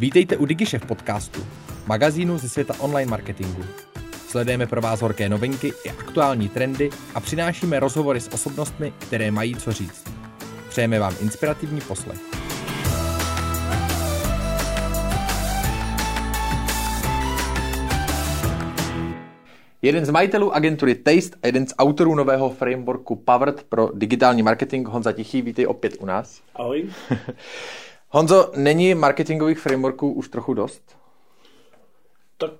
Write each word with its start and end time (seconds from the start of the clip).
Vítejte 0.00 0.36
u 0.36 0.46
DigiShef 0.46 0.86
podcastu, 0.86 1.46
magazínu 1.86 2.38
ze 2.38 2.48
světa 2.48 2.74
online 2.78 3.10
marketingu. 3.10 3.62
Sledujeme 4.28 4.66
pro 4.66 4.80
vás 4.80 5.00
horké 5.00 5.28
novinky 5.28 5.72
i 5.84 5.90
aktuální 5.90 6.48
trendy 6.48 6.90
a 7.14 7.20
přinášíme 7.20 7.80
rozhovory 7.80 8.20
s 8.20 8.28
osobnostmi, 8.28 8.92
které 8.98 9.30
mají 9.30 9.54
co 9.54 9.72
říct. 9.72 10.04
Přejeme 10.68 10.98
vám 10.98 11.14
inspirativní 11.20 11.80
poslech. 11.80 12.18
Jeden 19.82 20.06
z 20.06 20.10
majitelů 20.10 20.54
agentury 20.54 20.94
Taste 20.94 21.38
a 21.42 21.46
jeden 21.46 21.66
z 21.66 21.74
autorů 21.78 22.14
nového 22.14 22.50
frameworku 22.50 23.16
Powered 23.16 23.62
pro 23.62 23.90
digitální 23.94 24.42
marketing, 24.42 24.88
Honza 24.88 25.12
Tichý, 25.12 25.42
vítej 25.42 25.66
opět 25.66 25.96
u 26.00 26.06
nás. 26.06 26.42
Ahoj. 26.54 26.84
Honzo, 28.12 28.52
není 28.56 28.94
marketingových 28.94 29.58
frameworků 29.58 30.12
už 30.12 30.28
trochu 30.28 30.54
dost? 30.54 30.82
Tak 32.36 32.50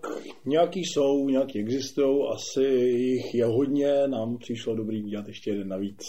nějaký 0.45 0.81
jsou, 0.85 1.29
nějaký 1.29 1.59
existují, 1.59 2.27
asi 2.35 2.63
jich 2.63 3.35
je 3.35 3.45
hodně, 3.45 4.09
nám 4.09 4.39
přišlo 4.39 4.75
dobrý 4.75 5.03
dělat 5.03 5.29
ještě 5.29 5.51
jeden 5.51 5.69
navíc. 5.69 6.03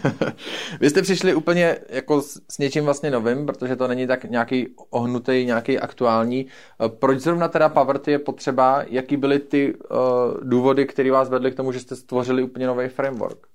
Vy 0.80 0.90
jste 0.90 1.02
přišli 1.02 1.34
úplně 1.34 1.76
jako 1.88 2.22
s 2.22 2.58
něčím 2.58 2.84
vlastně 2.84 3.10
novým, 3.10 3.46
protože 3.46 3.76
to 3.76 3.88
není 3.88 4.06
tak 4.06 4.24
nějaký 4.24 4.66
ohnutý, 4.90 5.44
nějaký 5.44 5.78
aktuální. 5.78 6.46
Proč 6.88 7.18
zrovna 7.20 7.48
teda 7.48 7.68
Power 7.68 8.00
je 8.06 8.18
potřeba? 8.18 8.84
Jaký 8.88 9.16
byly 9.16 9.38
ty 9.38 9.74
uh, 9.74 9.98
důvody, 10.42 10.86
které 10.86 11.10
vás 11.10 11.28
vedly 11.28 11.50
k 11.50 11.56
tomu, 11.56 11.72
že 11.72 11.80
jste 11.80 11.96
stvořili 11.96 12.42
úplně 12.42 12.66
nový 12.66 12.88
framework? 12.88 13.46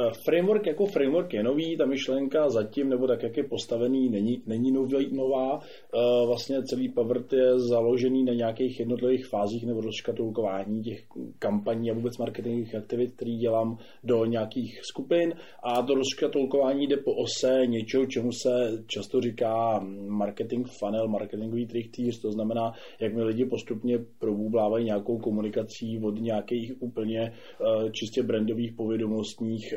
Eh, 0.00 0.10
framework 0.24 0.66
jako 0.66 0.86
framework 0.86 1.34
je 1.34 1.42
nový, 1.42 1.76
ta 1.76 1.86
myšlenka 1.86 2.50
zatím, 2.50 2.88
nebo 2.88 3.06
tak, 3.06 3.22
jak 3.22 3.36
je 3.36 3.44
postavený, 3.44 4.08
není, 4.08 4.42
není 4.46 4.72
nový, 4.72 5.16
nová. 5.16 5.60
Eh, 5.60 6.26
vlastně 6.26 6.62
celý 6.62 6.88
Pavert 6.88 7.32
je 7.32 7.58
založený 7.58 8.24
na 8.24 8.32
nějakých 8.32 8.80
jednotlivých 8.80 9.26
fázích 9.26 9.66
nebo 9.66 9.80
rozškatulkování 9.80 10.82
těch 10.82 10.98
kampaní 11.38 11.90
a 11.90 11.94
vůbec 11.94 12.18
marketingových 12.18 12.74
aktivit, 12.74 13.12
který 13.16 13.36
dělám 13.36 13.78
do 14.04 14.24
nějakých 14.24 14.80
skupin 14.82 15.34
a 15.62 15.82
to 15.82 15.94
rozškatulkování 15.94 16.86
jde 16.86 16.96
po 16.96 17.14
ose 17.14 17.66
něčeho, 17.66 18.06
čemu 18.06 18.32
se 18.32 18.84
často 18.86 19.20
říká 19.20 19.80
marketing 20.08 20.66
funnel, 20.78 21.08
marketingový 21.08 21.66
trichtýř, 21.66 22.20
to 22.20 22.32
znamená, 22.32 22.72
jak 23.00 23.14
mi 23.14 23.22
lidi 23.22 23.44
postupně 23.44 23.98
probůblávají 24.18 24.84
nějakou 24.84 25.18
komunikací 25.18 26.00
od 26.02 26.20
nějakých 26.20 26.82
úplně 26.82 27.20
eh, 27.20 27.90
čistě 27.90 28.22
brandových 28.22 28.72
povědomostních 28.72 29.74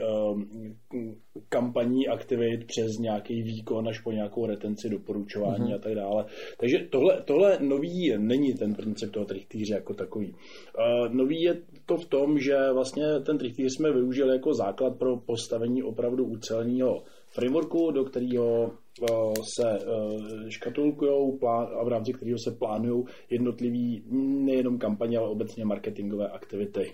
kampaní 1.49 2.07
aktivit 2.07 2.67
přes 2.67 2.97
nějaký 2.99 3.43
výkon 3.43 3.87
až 3.87 3.99
po 3.99 4.11
nějakou 4.11 4.45
retenci, 4.45 4.89
doporučování 4.89 5.71
mm-hmm. 5.71 5.75
a 5.75 5.79
tak 5.79 5.95
dále. 5.95 6.25
Takže 6.59 6.77
tohle, 6.89 7.21
tohle 7.25 7.57
nový 7.61 8.13
není 8.17 8.53
ten 8.53 8.75
princip 8.75 9.11
toho 9.11 9.25
trichtýře 9.25 9.73
jako 9.73 9.93
takový. 9.93 10.33
Uh, 10.33 11.13
nový 11.13 11.41
je 11.41 11.61
to 11.85 11.97
v 11.97 12.05
tom, 12.05 12.39
že 12.39 12.55
vlastně 12.73 13.03
ten 13.25 13.37
trichtýř 13.37 13.75
jsme 13.75 13.93
využili 13.93 14.29
jako 14.29 14.53
základ 14.53 14.97
pro 14.97 15.17
postavení 15.17 15.83
opravdu 15.83 16.25
uceleného 16.25 17.03
frameworku, 17.35 17.91
do 17.91 18.03
kterého 18.03 18.63
uh, 18.65 19.33
se 19.57 19.85
uh, 19.85 20.49
škatulkují 20.49 21.39
a 21.79 21.83
v 21.83 21.87
rámci 21.87 22.13
kterého 22.13 22.37
se 22.37 22.51
plánují 22.59 23.03
jednotlivý 23.29 24.03
nejenom 24.45 24.77
kampaně, 24.77 25.17
ale 25.17 25.29
obecně 25.29 25.65
marketingové 25.65 26.27
aktivity 26.27 26.93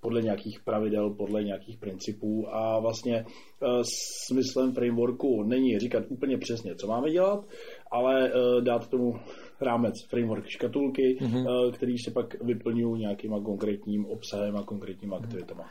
podle 0.00 0.22
nějakých 0.22 0.60
pravidel, 0.64 1.10
podle 1.10 1.44
nějakých 1.44 1.78
principů 1.78 2.46
a 2.54 2.80
vlastně 2.80 3.24
uh, 3.24 3.82
smyslem 4.26 4.72
frameworku 4.72 5.42
není 5.42 5.78
říkat 5.78 6.04
úplně 6.08 6.38
přesně, 6.38 6.74
co 6.74 6.86
máme 6.86 7.10
dělat, 7.10 7.44
ale 7.90 8.32
uh, 8.32 8.64
dát 8.64 8.88
tomu 8.88 9.14
rámec 9.60 9.94
framework 10.10 10.46
škatulky, 10.46 11.18
mm-hmm. 11.20 11.72
který 11.72 11.98
se 11.98 12.10
pak 12.10 12.42
vyplňují 12.42 13.00
nějakým 13.00 13.30
konkrétním 13.44 14.06
obsahem 14.06 14.56
a 14.56 14.62
konkrétníma 14.62 15.16
aktivitama. 15.16 15.64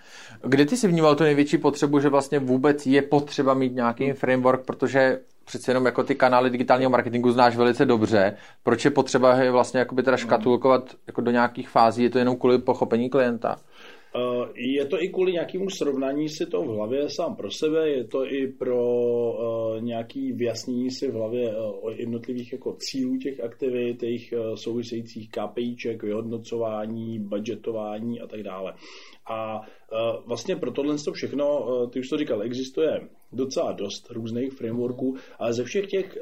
Kde 0.43 0.65
ty 0.65 0.77
si 0.77 0.87
vnímal 0.87 1.15
tu 1.15 1.23
největší 1.23 1.57
potřebu, 1.57 1.99
že 1.99 2.09
vlastně 2.09 2.39
vůbec 2.39 2.85
je 2.85 3.01
potřeba 3.01 3.53
mít 3.53 3.75
nějaký 3.75 4.11
framework, 4.11 4.65
protože 4.65 5.19
přece 5.45 5.71
jenom 5.71 5.85
jako 5.85 6.03
ty 6.03 6.15
kanály 6.15 6.49
digitálního 6.49 6.91
marketingu 6.91 7.31
znáš 7.31 7.55
velice 7.55 7.85
dobře. 7.85 8.37
Proč 8.63 8.85
je 8.85 8.91
potřeba 8.91 9.35
je 9.35 9.51
vlastně 9.51 9.79
jakoby 9.79 10.03
teda 10.03 10.17
škatulkovat 10.17 10.95
jako 11.07 11.21
do 11.21 11.31
nějakých 11.31 11.69
fází? 11.69 12.03
Je 12.03 12.09
to 12.09 12.19
jenom 12.19 12.35
kvůli 12.35 12.57
pochopení 12.57 13.09
klienta? 13.09 13.55
Eh, 14.17 14.47
je 14.55 14.85
to 14.85 15.03
i 15.03 15.09
kvůli 15.09 15.31
nějakému 15.31 15.69
srovnání 15.69 16.29
si 16.29 16.45
to 16.45 16.61
v 16.61 16.67
hlavě 16.67 17.09
sám 17.09 17.35
pro 17.35 17.51
sebe, 17.51 17.89
je 17.89 18.03
to 18.03 18.25
i 18.25 18.47
pro 18.47 18.77
uh, 19.31 19.81
nějaký 19.81 20.31
vyjasnění 20.31 20.91
si 20.91 21.07
v 21.07 21.13
hlavě 21.13 21.49
uh, 21.49 21.85
o 21.85 21.91
jednotlivých 21.91 22.53
jako 22.53 22.75
cílů 22.79 23.17
těch 23.17 23.39
aktivit, 23.39 24.03
jejich 24.03 24.33
souvisejících 24.55 25.29
KPIček, 25.29 26.03
vyhodnocování, 26.03 27.19
budgetování 27.19 28.19
a 28.19 28.27
tak 28.27 28.43
dále. 28.43 28.73
A 29.29 29.61
vlastně 30.25 30.55
pro 30.55 30.71
tohle 30.71 30.95
to 31.05 31.11
všechno, 31.11 31.65
ty 31.87 31.99
už 31.99 32.09
to 32.09 32.17
říkal, 32.17 32.41
existuje 32.41 32.99
docela 33.31 33.71
dost 33.71 34.11
různých 34.11 34.53
frameworků, 34.53 35.15
ale 35.39 35.53
ze 35.53 35.63
všech 35.63 35.87
těch 35.87 36.17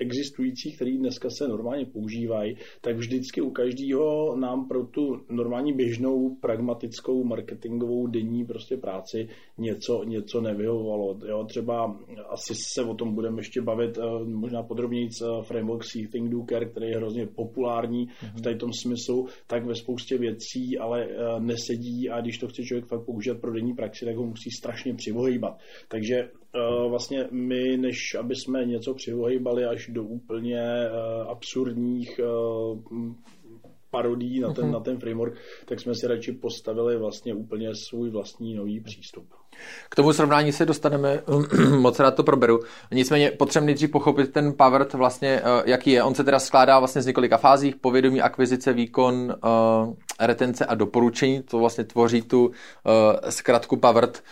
existujících, 0.00 0.76
které 0.76 0.92
dneska 0.98 1.30
se 1.30 1.48
normálně 1.48 1.86
používají, 1.86 2.56
tak 2.80 2.96
vždycky 2.96 3.40
u 3.40 3.50
každého 3.50 4.36
nám 4.36 4.68
pro 4.68 4.86
tu 4.86 5.20
normální 5.30 5.72
běžnou 5.72 6.34
pragmatickou 6.40 7.24
marketingovou 7.24 8.06
denní 8.06 8.44
prostě 8.44 8.76
práci 8.76 9.28
něco, 9.58 10.04
něco 10.04 10.40
nevyhovovalo. 10.40 11.18
Jo, 11.26 11.44
třeba 11.44 11.98
asi 12.28 12.54
se 12.74 12.82
o 12.82 12.94
tom 12.94 13.14
budeme 13.14 13.40
ještě 13.40 13.62
bavit 13.62 13.98
možná 14.24 14.62
podrobněji 14.62 15.08
framework 15.42 15.84
See 15.84 16.08
Think 16.08 16.30
Do 16.30 16.44
Care, 16.48 16.66
který 16.66 16.86
je 16.86 16.96
hrozně 16.96 17.26
populární 17.26 18.08
v 18.36 18.40
tady 18.42 18.56
tom 18.56 18.70
smyslu, 18.72 19.26
tak 19.46 19.66
ve 19.66 19.74
spoustě 19.74 20.18
věcí 20.18 20.78
ale 20.78 21.08
nesedí 21.38 22.10
a 22.10 22.20
když 22.20 22.38
to 22.38 22.45
chce 22.48 22.62
člověk 22.62 22.86
fakt 22.86 23.04
používat 23.04 23.40
pro 23.40 23.52
denní 23.52 23.74
praxi, 23.74 24.04
tak 24.04 24.16
ho 24.16 24.26
musí 24.26 24.50
strašně 24.50 24.94
přivohýbat. 24.94 25.58
Takže 25.88 26.24
uh, 26.24 26.90
vlastně 26.90 27.28
my, 27.30 27.76
než 27.76 28.14
aby 28.14 28.34
jsme 28.34 28.64
něco 28.64 28.94
přivohýbali 28.94 29.64
až 29.64 29.88
do 29.88 30.04
úplně 30.04 30.60
uh, 30.60 31.30
absurdních 31.30 32.20
uh, 32.20 33.14
parodí 33.90 34.40
na 34.40 34.52
ten, 34.52 34.64
mm-hmm. 34.64 34.72
na 34.72 34.80
ten 34.80 34.98
framework, 34.98 35.38
tak 35.64 35.80
jsme 35.80 35.94
si 35.94 36.06
radši 36.06 36.32
postavili 36.32 36.98
vlastně 36.98 37.34
úplně 37.34 37.68
svůj 37.74 38.10
vlastní 38.10 38.54
nový 38.54 38.80
přístup. 38.80 39.26
K 39.88 39.94
tomu 39.94 40.12
srovnání 40.12 40.52
se 40.52 40.66
dostaneme, 40.66 41.22
moc 41.78 42.00
rád 42.00 42.14
to 42.14 42.22
proberu. 42.22 42.60
Nicméně 42.92 43.30
potřebujeme 43.30 43.66
nejdřív 43.66 43.90
pochopit 43.90 44.32
ten 44.32 44.52
Powered 44.52 44.92
vlastně, 44.92 45.42
jaký 45.64 45.90
je. 45.90 46.02
On 46.02 46.14
se 46.14 46.24
teda 46.24 46.38
skládá 46.38 46.78
vlastně 46.78 47.02
z 47.02 47.06
několika 47.06 47.36
fázích, 47.36 47.76
povědomí, 47.76 48.20
akvizice, 48.22 48.72
výkon, 48.72 49.34
retence 50.20 50.66
a 50.66 50.74
doporučení, 50.74 51.42
to 51.42 51.58
vlastně 51.58 51.84
tvoří 51.84 52.22
tu 52.22 52.50
zkratku 53.28 53.76
Powered. 53.76 54.22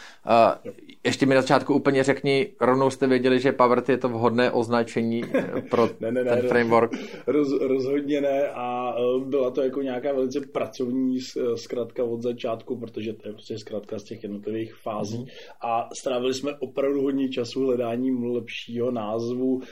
Ještě 1.07 1.27
mi 1.27 1.35
na 1.35 1.41
začátku 1.41 1.75
úplně 1.75 2.05
řekni, 2.05 2.49
rovnou 2.61 2.91
jste 2.91 3.07
věděli, 3.07 3.41
že 3.41 3.53
Powered 3.53 3.89
je 3.89 3.99
to 3.99 4.09
vhodné 4.09 4.51
označení 4.51 5.25
eh, 5.35 5.63
pro 5.71 5.91
ne, 6.01 6.13
ne, 6.13 6.25
ne, 6.25 6.37
ten 6.37 6.49
framework? 6.49 6.93
Roz, 7.27 7.49
rozhodně 7.61 8.21
ne 8.21 8.49
a 8.49 8.95
eh, 8.99 9.25
byla 9.25 9.51
to 9.51 9.63
jako 9.63 9.83
nějaká 9.83 10.13
velice 10.13 10.41
pracovní 10.41 11.19
eh, 11.19 11.57
zkratka 11.57 12.05
od 12.05 12.23
začátku, 12.23 12.77
protože 12.77 13.13
to 13.13 13.29
je 13.29 13.33
prostě 13.33 13.59
zkratka 13.59 13.99
z 13.99 14.03
těch 14.03 14.23
jednotlivých 14.23 14.75
fází 14.75 15.14
mm. 15.19 15.27
a 15.61 15.89
strávili 15.95 16.35
jsme 16.35 16.55
opravdu 16.55 17.03
hodně 17.03 17.29
času 17.29 17.61
hledáním 17.61 18.25
lepšího 18.25 18.91
názvu. 18.91 19.63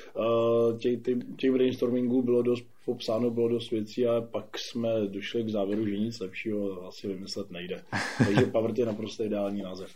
Těch, 0.79 0.99
těch 1.37 1.53
brainstormingů 1.53 2.23
bylo 2.23 2.43
dost 2.43 2.72
popsáno 2.85 3.31
bylo 3.31 3.49
dost 3.49 3.71
věcí 3.71 4.07
a 4.07 4.21
pak 4.21 4.59
jsme 4.59 4.89
došli 5.07 5.43
k 5.43 5.49
závěru, 5.49 5.87
že 5.87 5.99
nic 5.99 6.21
lepšího 6.21 6.87
asi 6.89 7.09
vymyslet 7.09 7.51
nejde. 7.51 7.83
Takže 8.19 8.47
Powered 8.47 8.79
je 8.79 8.87
naprosto 8.87 9.25
ideální 9.25 9.63
název. 9.63 9.89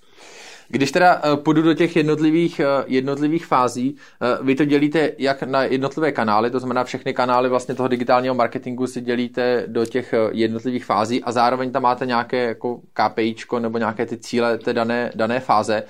Když 0.69 0.93
teda 0.93 1.23
uh, 1.25 1.37
půjdu 1.37 1.63
do 1.63 1.75
těch 1.75 1.97
jednotlivých, 1.97 2.61
uh, 2.61 2.85
jednotlivých 2.87 3.47
fází, 3.47 3.93
uh, 3.93 4.47
vy 4.47 4.55
to 4.55 4.65
dělíte 4.65 5.13
jak 5.19 5.43
na 5.43 5.63
jednotlivé 5.63 6.13
kanály, 6.13 6.51
to 6.51 6.59
znamená 6.59 6.85
všechny 6.85 7.15
kanály 7.15 7.49
vlastně 7.49 7.75
toho 7.75 7.89
digitálního 7.89 8.35
marketingu 8.35 8.87
si 8.87 9.01
dělíte 9.01 9.65
do 9.67 9.87
těch 9.87 10.15
jednotlivých 10.33 10.85
fází 10.85 11.23
a 11.23 11.33
zároveň 11.33 11.71
tam 11.71 11.83
máte 11.83 12.07
nějaké 12.07 12.45
jako 12.45 12.81
KPIčko 12.93 13.59
nebo 13.59 13.79
nějaké 13.79 14.07
ty 14.07 14.19
cíle 14.19 14.59
té 14.59 14.73
dané, 14.73 15.13
dané 15.15 15.41
fáze. 15.41 15.83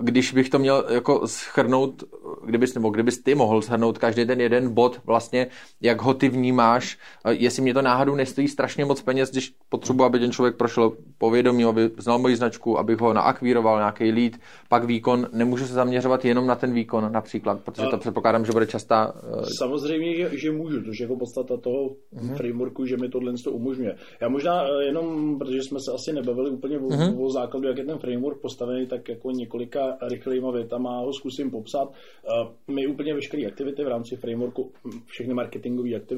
Když 0.00 0.32
bych 0.32 0.48
to 0.48 0.58
měl 0.58 0.84
jako 0.88 1.26
schrnout, 1.26 2.04
kdybys, 2.44 2.74
nebo 2.74 2.90
kdybys 2.90 3.22
ty 3.22 3.34
mohl 3.34 3.62
schrnout 3.62 3.98
každý 3.98 4.26
ten 4.26 4.40
jeden 4.40 4.74
bod 4.74 5.00
vlastně, 5.04 5.46
jak 5.80 6.02
ho 6.02 6.14
ty 6.14 6.27
vnímáš, 6.30 6.98
jestli 7.30 7.62
mě 7.62 7.74
to 7.74 7.82
náhodou 7.82 8.14
nestojí 8.14 8.48
strašně 8.48 8.84
moc 8.84 9.02
peněz, 9.02 9.30
když 9.30 9.54
potřebuji, 9.68 10.04
aby 10.04 10.18
ten 10.18 10.32
člověk 10.32 10.56
prošel 10.56 10.92
povědomí, 11.18 11.64
aby 11.64 11.90
znal 11.96 12.18
moji 12.18 12.36
značku, 12.36 12.78
abych 12.78 12.98
ho 12.98 13.12
naakvíroval 13.12 13.78
nějaký 13.78 14.12
lead, 14.12 14.32
pak 14.68 14.84
výkon, 14.84 15.26
nemůžu 15.32 15.66
se 15.66 15.72
zaměřovat 15.72 16.24
jenom 16.24 16.46
na 16.46 16.54
ten 16.54 16.72
výkon 16.72 17.12
například, 17.12 17.60
protože 17.64 17.86
to 17.90 17.98
předpokládám, 17.98 18.44
že 18.44 18.52
bude 18.52 18.66
častá... 18.66 19.14
Uh... 19.36 19.42
Samozřejmě, 19.58 20.16
že, 20.16 20.30
že 20.38 20.50
můžu, 20.50 20.82
to 20.82 20.90
je 20.90 20.94
jako 21.00 21.16
podstata 21.16 21.56
toho 21.56 21.88
uh-huh. 21.88 22.36
frameworku, 22.36 22.86
že 22.86 22.96
mi 22.96 23.08
tohle 23.08 23.32
to 23.44 23.52
umožňuje. 23.52 23.96
Já 24.20 24.28
možná 24.28 24.64
eh, 24.64 24.84
jenom, 24.84 25.38
protože 25.38 25.62
jsme 25.62 25.78
se 25.80 25.92
asi 25.94 26.12
nebavili 26.12 26.50
úplně 26.50 26.78
uh-huh. 26.78 27.20
o, 27.20 27.26
o 27.26 27.30
základu, 27.30 27.68
jak 27.68 27.78
je 27.78 27.84
ten 27.84 27.98
framework 27.98 28.40
postavený, 28.40 28.86
tak 28.86 29.08
jako 29.08 29.30
několika 29.30 29.80
rychlejma 30.10 30.50
větama 30.50 30.98
ho 31.00 31.12
zkusím 31.12 31.50
popsat. 31.50 31.88
Uh, 31.88 32.74
My 32.74 32.86
úplně 32.86 33.14
veškeré 33.14 33.46
aktivity 33.46 33.84
v 33.84 33.88
rámci 33.88 34.16
frameworku, 34.16 34.72
všechny 35.06 35.34
marketingové 35.34 35.94
aktivity 35.94 36.17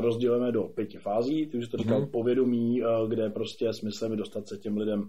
rozdělujeme 0.00 0.52
do 0.52 0.62
pěti 0.62 0.98
fází. 0.98 1.46
Ty 1.46 1.58
už 1.58 1.68
to 1.68 1.76
říkal 1.76 2.00
mm-hmm. 2.00 2.10
povědomí, 2.10 2.82
kde 3.08 3.30
prostě 3.30 3.72
smyslem 3.72 4.10
je 4.10 4.16
dostat 4.16 4.48
se 4.48 4.58
těm 4.58 4.76
lidem 4.76 5.08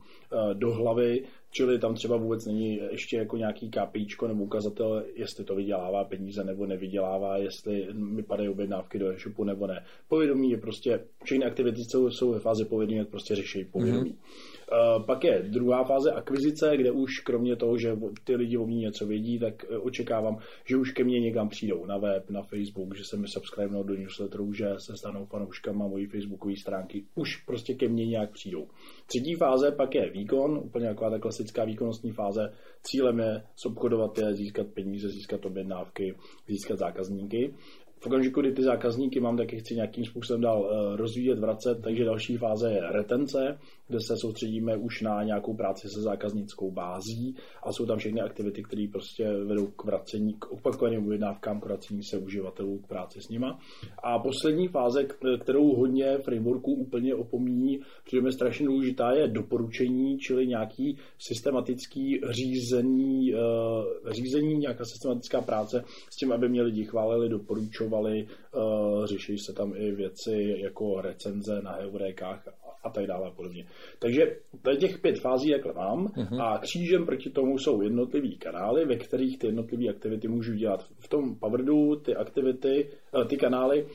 do 0.54 0.74
hlavy, 0.74 1.24
Čili 1.52 1.80
tam 1.80 1.94
třeba 1.94 2.18
vůbec 2.18 2.46
není 2.46 2.80
ještě 2.92 3.18
jako 3.18 3.38
nějaký 3.38 3.70
KPIčko 3.70 4.28
nebo 4.28 4.44
ukazatel, 4.44 5.04
jestli 5.16 5.46
to 5.46 5.56
vydělává 5.56 6.04
peníze 6.04 6.44
nebo 6.44 6.66
nevydělává, 6.66 7.38
jestli 7.38 7.88
mi 7.94 8.24
padají 8.24 8.50
objednávky 8.50 9.00
do 9.00 9.12
e-shopu 9.12 9.44
nebo 9.44 9.68
ne. 9.68 9.86
Povědomí 10.08 10.52
je 10.52 10.58
prostě, 10.58 11.00
všechny 11.24 11.46
aktivity 11.46 11.82
jsou, 11.84 12.10
jsou 12.10 12.32
ve 12.32 12.40
fázi 12.40 12.66
povědomí, 12.66 12.98
jak 12.98 13.10
prostě 13.10 13.36
řeší 13.36 13.66
povědomí. 13.66 14.12
Mm-hmm. 14.12 14.98
Uh, 14.98 15.06
pak 15.06 15.24
je 15.24 15.44
druhá 15.50 15.84
fáze 15.84 16.12
akvizice, 16.12 16.78
kde 16.78 16.92
už 16.92 17.20
kromě 17.20 17.56
toho, 17.56 17.78
že 17.78 17.98
ty 18.24 18.36
lidi 18.36 18.58
o 18.58 18.66
mě 18.66 18.78
něco 18.78 19.08
vědí, 19.08 19.40
tak 19.40 19.66
uh, 19.70 19.86
očekávám, 19.86 20.38
že 20.66 20.78
už 20.78 20.92
ke 20.92 21.04
mně 21.04 21.20
někam 21.20 21.50
přijdou 21.50 21.86
na 21.86 21.98
web, 21.98 22.30
na 22.30 22.42
Facebook, 22.42 22.96
že 22.96 23.04
se 23.04 23.18
mi 23.18 23.28
subscribe 23.28 23.84
do 23.84 23.96
newsletteru, 23.96 24.54
že 24.54 24.66
se 24.78 24.98
stanou 24.98 25.26
fanouškama 25.26 25.88
mojí 25.88 26.06
facebookové 26.06 26.54
stránky. 26.62 27.06
Už 27.16 27.36
prostě 27.46 27.74
ke 27.74 27.88
mně 27.88 28.06
nějak 28.06 28.32
přijdou. 28.32 28.68
Třetí 29.06 29.36
fáze 29.36 29.72
pak 29.72 29.96
je 29.96 30.10
výkon, 30.10 30.58
úplně 30.58 30.88
taková 30.88 31.10
ta 31.10 31.20
klasická 31.38 31.66
výkonnostní 31.66 32.12
fáze. 32.12 32.54
Cílem 32.84 33.20
je 33.20 33.44
zobchodovat 33.64 34.18
je, 34.18 34.34
získat 34.34 34.68
peníze, 34.68 35.10
získat 35.10 35.46
objednávky, 35.46 36.16
získat 36.48 36.80
zákazníky 36.80 37.54
v 38.00 38.08
okamžiku, 38.08 38.42
kdy 38.42 38.52
ty 38.52 38.64
zákazníky 38.64 39.20
mám, 39.20 39.38
tak 39.38 39.54
je 39.54 39.60
chci 39.60 39.76
nějakým 39.76 40.06
způsobem 40.06 40.42
dál 40.42 40.70
eh, 40.70 40.98
rozvíjet, 40.98 41.40
vracet, 41.40 41.82
takže 41.84 42.06
další 42.06 42.38
fáze 42.38 42.72
je 42.72 42.92
retence, 42.92 43.60
kde 43.88 44.00
se 44.00 44.14
soustředíme 44.22 44.78
už 44.78 45.02
na 45.02 45.24
nějakou 45.24 45.54
práci 45.54 45.88
se 45.96 46.02
zákaznickou 46.02 46.72
bází 46.72 47.36
a 47.64 47.74
jsou 47.74 47.86
tam 47.86 47.98
všechny 47.98 48.22
aktivity, 48.22 48.64
které 48.64 48.88
prostě 48.92 49.34
vedou 49.44 49.68
k 49.68 49.84
vracení, 49.84 50.34
k 50.34 50.52
opakovaným 50.52 51.06
objednávkám, 51.06 51.62
k 51.62 51.66
vracení 51.66 52.04
se 52.04 52.18
uživatelů, 52.18 52.80
k 52.80 52.88
práci 52.88 53.22
s 53.22 53.30
nima. 53.30 53.60
A 54.04 54.20
poslední 54.20 54.68
fáze, 54.68 55.08
kterou 55.42 55.76
hodně 55.76 56.18
frameworků 56.18 56.74
úplně 56.74 57.16
opomíní, 57.16 57.80
protože 58.04 58.18
je 58.26 58.32
strašně 58.32 58.66
důležitá, 58.66 59.12
je 59.12 59.28
doporučení, 59.28 60.18
čili 60.18 60.48
nějaký 60.48 60.98
systematický 61.20 62.22
řízení, 62.30 63.34
eh, 63.34 64.14
řízení, 64.14 64.58
nějaká 64.58 64.84
systematická 64.86 65.42
práce 65.42 65.84
s 66.10 66.16
tím, 66.16 66.32
aby 66.32 66.50
mě 66.50 66.62
lidi 66.62 66.86
chválili, 66.86 67.30
doporučovali, 67.30 68.28
eh, 68.28 69.08
řeší 69.08 69.38
se 69.38 69.54
tam 69.54 69.74
i 69.76 69.92
věci 69.92 70.56
jako 70.58 71.02
recenze 71.02 71.62
na 71.62 71.72
heurékách 71.72 72.67
a 72.84 72.90
tak 72.90 73.08
dále 73.08 73.28
a 73.28 73.32
podobně. 73.32 73.66
Takže 74.00 74.22
tady 74.62 74.78
těch 74.78 75.00
pět 75.02 75.20
fází 75.20 75.50
jakhle 75.50 75.74
mám 75.74 76.06
uh-huh. 76.06 76.42
a 76.42 76.58
křížem 76.58 77.06
proti 77.06 77.30
tomu 77.30 77.58
jsou 77.58 77.82
jednotlivý 77.82 78.38
kanály, 78.38 78.86
ve 78.86 78.96
kterých 78.96 79.40
ty 79.40 79.48
jednotlivé 79.48 79.90
aktivity 79.90 80.28
můžu 80.28 80.54
dělat. 80.54 80.86
V 81.00 81.08
tom 81.08 81.36
Powerdu 81.40 81.96
ty 81.96 82.16
aktivity, 82.16 82.90
eh, 83.22 83.26
ty 83.26 83.38
kanály 83.38 83.88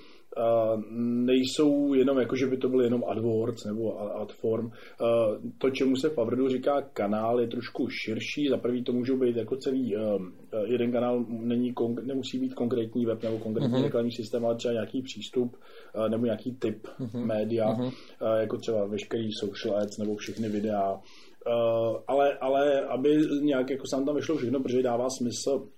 nejsou 1.25 1.95
jenom 1.95 2.19
jako, 2.19 2.37
že 2.37 2.47
by 2.47 2.57
to 2.57 2.69
byl 2.69 2.81
jenom 2.81 3.05
AdWords 3.09 3.65
nebo 3.65 4.01
AdForm. 4.21 4.71
To, 5.59 5.71
čemu 5.71 5.97
se 5.97 6.09
v 6.09 6.15
Favredu 6.15 6.49
říká 6.49 6.83
kanál, 6.83 7.41
je 7.41 7.49
trošku 7.49 7.89
širší. 7.89 8.49
Za 8.49 8.57
prvý 8.57 8.85
to 8.85 8.93
můžou 8.93 9.19
být 9.19 9.37
jako 9.37 9.57
celý, 9.57 9.95
jeden 10.65 10.93
kanál 10.93 11.25
není, 11.29 11.75
nemusí 12.03 12.39
být 12.39 12.55
konkrétní 12.55 13.07
web 13.07 13.23
nebo 13.23 13.39
konkrétní 13.39 13.75
uh-huh. 13.75 13.85
reklamní 13.85 14.13
systém, 14.13 14.47
ale 14.47 14.57
třeba 14.57 14.75
nějaký 14.75 15.03
přístup 15.03 15.57
nebo 16.09 16.25
nějaký 16.25 16.55
typ 16.55 16.87
uh-huh. 17.01 17.27
média, 17.27 17.67
uh-huh. 17.67 17.93
jako 18.41 18.57
třeba 18.57 18.87
veškerý 18.87 19.29
social 19.41 19.77
ads 19.77 19.99
nebo 19.99 20.17
všechny 20.17 20.49
videa. 20.49 21.01
Ale, 22.09 22.39
ale 22.41 22.81
aby 22.81 23.17
nějak 23.41 23.71
jako 23.71 23.85
sám 23.87 24.05
tam 24.05 24.17
vyšlo 24.17 24.37
všechno, 24.37 24.61
protože 24.61 24.83
dává 24.83 25.07
smysl 25.19 25.69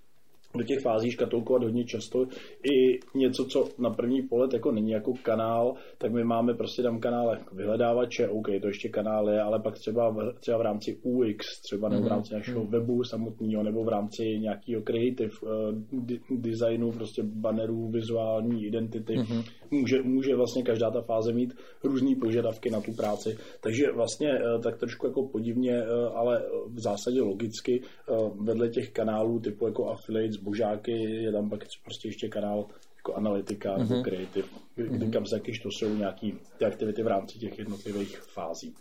do 0.55 0.63
těch 0.63 0.79
fází 0.81 1.11
škatulkovat 1.11 1.63
hodně 1.63 1.85
často 1.85 2.25
i 2.63 2.99
něco, 3.15 3.45
co 3.45 3.67
na 3.79 3.89
první 3.89 4.21
pohled 4.21 4.53
jako 4.53 4.71
není 4.71 4.91
jako 4.91 5.13
kanál, 5.23 5.73
tak 5.97 6.11
my 6.11 6.23
máme 6.23 6.53
prostě 6.53 6.83
tam 6.83 6.99
kanál 6.99 7.29
jako 7.29 7.55
vyhledávače, 7.55 8.29
OK, 8.29 8.47
to 8.61 8.67
ještě 8.67 8.89
kanál 8.89 9.29
je, 9.29 9.41
ale 9.41 9.59
pak 9.59 9.73
třeba 9.73 10.09
v, 10.09 10.33
třeba 10.39 10.57
v 10.57 10.61
rámci 10.61 10.99
UX, 11.03 11.61
třeba 11.61 11.89
nebo 11.89 12.03
v 12.03 12.07
rámci 12.07 12.33
mhm, 12.33 12.39
našeho 12.39 12.63
mm. 12.63 12.71
webu 12.71 13.03
samotného, 13.03 13.63
nebo 13.63 13.83
v 13.83 13.89
rámci 13.89 14.23
nějakého 14.39 14.81
creative 14.81 15.31
uh, 15.41 16.39
designu, 16.39 16.91
prostě 16.91 17.23
bannerů, 17.23 17.87
vizuální 17.91 18.65
identity, 18.65 19.13
mm-hmm. 19.13 19.43
může, 19.71 20.01
může 20.03 20.35
vlastně 20.35 20.63
každá 20.63 20.91
ta 20.91 21.01
fáze 21.01 21.33
mít 21.33 21.53
různé 21.83 22.15
požadavky 22.21 22.69
na 22.69 22.81
tu 22.81 22.93
práci. 22.93 23.37
Takže 23.61 23.91
vlastně 23.91 24.29
uh, 24.33 24.61
tak 24.61 24.77
trošku 24.77 25.07
jako 25.07 25.27
podivně, 25.27 25.83
uh, 25.83 26.17
ale 26.17 26.43
v 26.67 26.79
zásadě 26.79 27.21
logicky 27.21 27.81
uh, 27.81 28.45
vedle 28.45 28.69
těch 28.69 28.91
kanálů 28.91 29.39
typu 29.39 29.65
jako 29.65 29.89
affiliates, 29.89 30.37
zbožáky, 30.45 30.91
je 31.23 31.31
tam 31.31 31.49
pak 31.49 31.59
prostě 31.83 32.07
ještě 32.07 32.27
kanál 32.27 32.65
jako 32.97 33.13
analytika 33.13 33.77
mm-hmm. 33.77 33.89
nebo 33.89 34.03
creative, 34.03 34.47
kdy, 34.75 34.89
mm-hmm. 34.89 35.11
kam 35.11 35.25
se 35.25 35.39
to 35.39 35.69
jsou 35.71 35.95
nějaký 35.95 36.33
ty 36.57 36.65
aktivity 36.65 37.03
v 37.03 37.07
rámci 37.07 37.39
těch 37.39 37.59
jednotlivých 37.59 38.17
fází. 38.17 38.75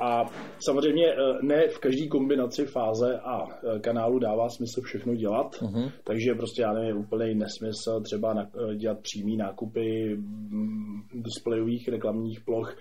A 0.00 0.24
samozřejmě 0.58 1.06
eh, 1.06 1.16
ne 1.42 1.68
v 1.68 1.78
každé 1.78 2.06
kombinaci 2.06 2.64
fáze 2.66 3.20
a 3.20 3.44
eh, 3.44 3.78
kanálu 3.80 4.18
dává 4.18 4.48
smysl 4.48 4.80
všechno 4.80 5.14
dělat, 5.14 5.54
uh-huh. 5.54 5.92
takže 6.04 6.34
prostě 6.34 6.62
já 6.62 6.72
nevím, 6.72 6.96
úplný 6.96 7.34
nesmysl 7.34 8.00
třeba 8.00 8.34
na, 8.34 8.42
eh, 8.42 8.76
dělat 8.76 8.98
přímý 9.00 9.36
nákupy 9.36 10.16
mm, 10.16 11.02
displejových 11.14 11.88
reklamních 11.88 12.40
ploch 12.40 12.76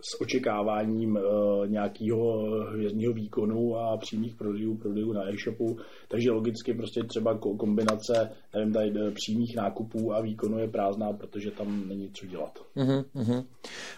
s 0.00 0.20
očekáváním 0.20 1.16
uh, 1.16 1.68
nějakého 1.68 2.42
hvězdního 2.70 3.12
výkonu 3.12 3.76
a 3.76 3.96
přímých 3.96 4.34
prodejů, 4.34 4.76
prodejů 4.76 5.12
na 5.12 5.28
e-shopu. 5.28 5.78
Takže 6.08 6.30
logicky 6.30 6.74
prostě 6.74 7.04
třeba 7.04 7.38
kombinace 7.38 8.30
nevím, 8.54 8.72
tady 8.72 8.92
eh, 9.06 9.10
přímých 9.10 9.56
nákupů 9.56 10.14
a 10.14 10.20
výkonu 10.20 10.58
je 10.58 10.68
prázdná, 10.68 11.12
protože 11.12 11.50
tam 11.50 11.88
není 11.88 12.10
co 12.12 12.26
dělat. 12.26 12.58
Uh-huh, 12.76 13.44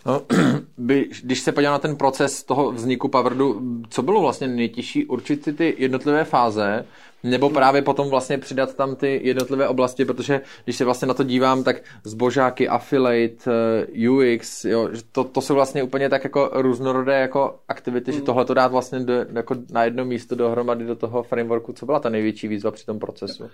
No, 0.07 0.23
by, 0.79 1.09
když 1.23 1.41
se 1.41 1.53
podívám 1.53 1.73
na 1.73 1.79
ten 1.79 1.97
proces 1.97 2.45
toho 2.45 2.73
vzniku 2.73 3.09
Powerdu, 3.09 3.61
co 3.91 4.03
bylo 4.03 4.21
vlastně 4.21 4.49
nejtěžší? 4.49 5.07
Určitě 5.07 5.53
ty 5.53 5.75
jednotlivé 5.79 6.25
fáze, 6.25 6.85
nebo 7.23 7.51
právě 7.51 7.83
potom 7.83 8.11
vlastně 8.11 8.39
přidat 8.39 8.75
tam 8.75 8.97
ty 8.97 9.21
jednotlivé 9.23 9.69
oblasti, 9.69 10.05
protože 10.05 10.41
když 10.65 10.77
se 10.77 10.85
vlastně 10.85 11.09
na 11.09 11.15
to 11.15 11.25
dívám, 11.25 11.65
tak 11.65 11.83
zbožáky, 12.05 12.69
affiliate, 12.69 13.51
eh, 13.51 14.09
UX, 14.11 14.65
jo, 14.65 14.89
to, 15.13 15.25
to 15.25 15.41
jsou 15.41 15.55
vlastně 15.55 15.83
úplně 15.83 16.09
tak 16.09 16.25
jako 16.25 16.51
různorodé 16.53 17.21
jako 17.21 17.59
aktivity, 17.69 18.11
mm. 18.11 18.19
že 18.19 18.25
tohle 18.25 18.45
to 18.45 18.55
dát 18.55 18.73
vlastně 18.73 19.01
do, 19.01 19.15
jako 19.35 19.55
na 19.73 19.85
jedno 19.85 20.05
místo 20.05 20.35
dohromady 20.35 20.85
do 20.85 20.97
toho 20.97 21.23
frameworku. 21.23 21.73
Co 21.73 21.87
byla 21.87 22.01
ta 22.01 22.09
největší 22.09 22.49
výzva 22.49 22.71
při 22.71 22.87
tom 22.87 22.99
procesu? 22.99 23.45
Uh, 23.45 23.49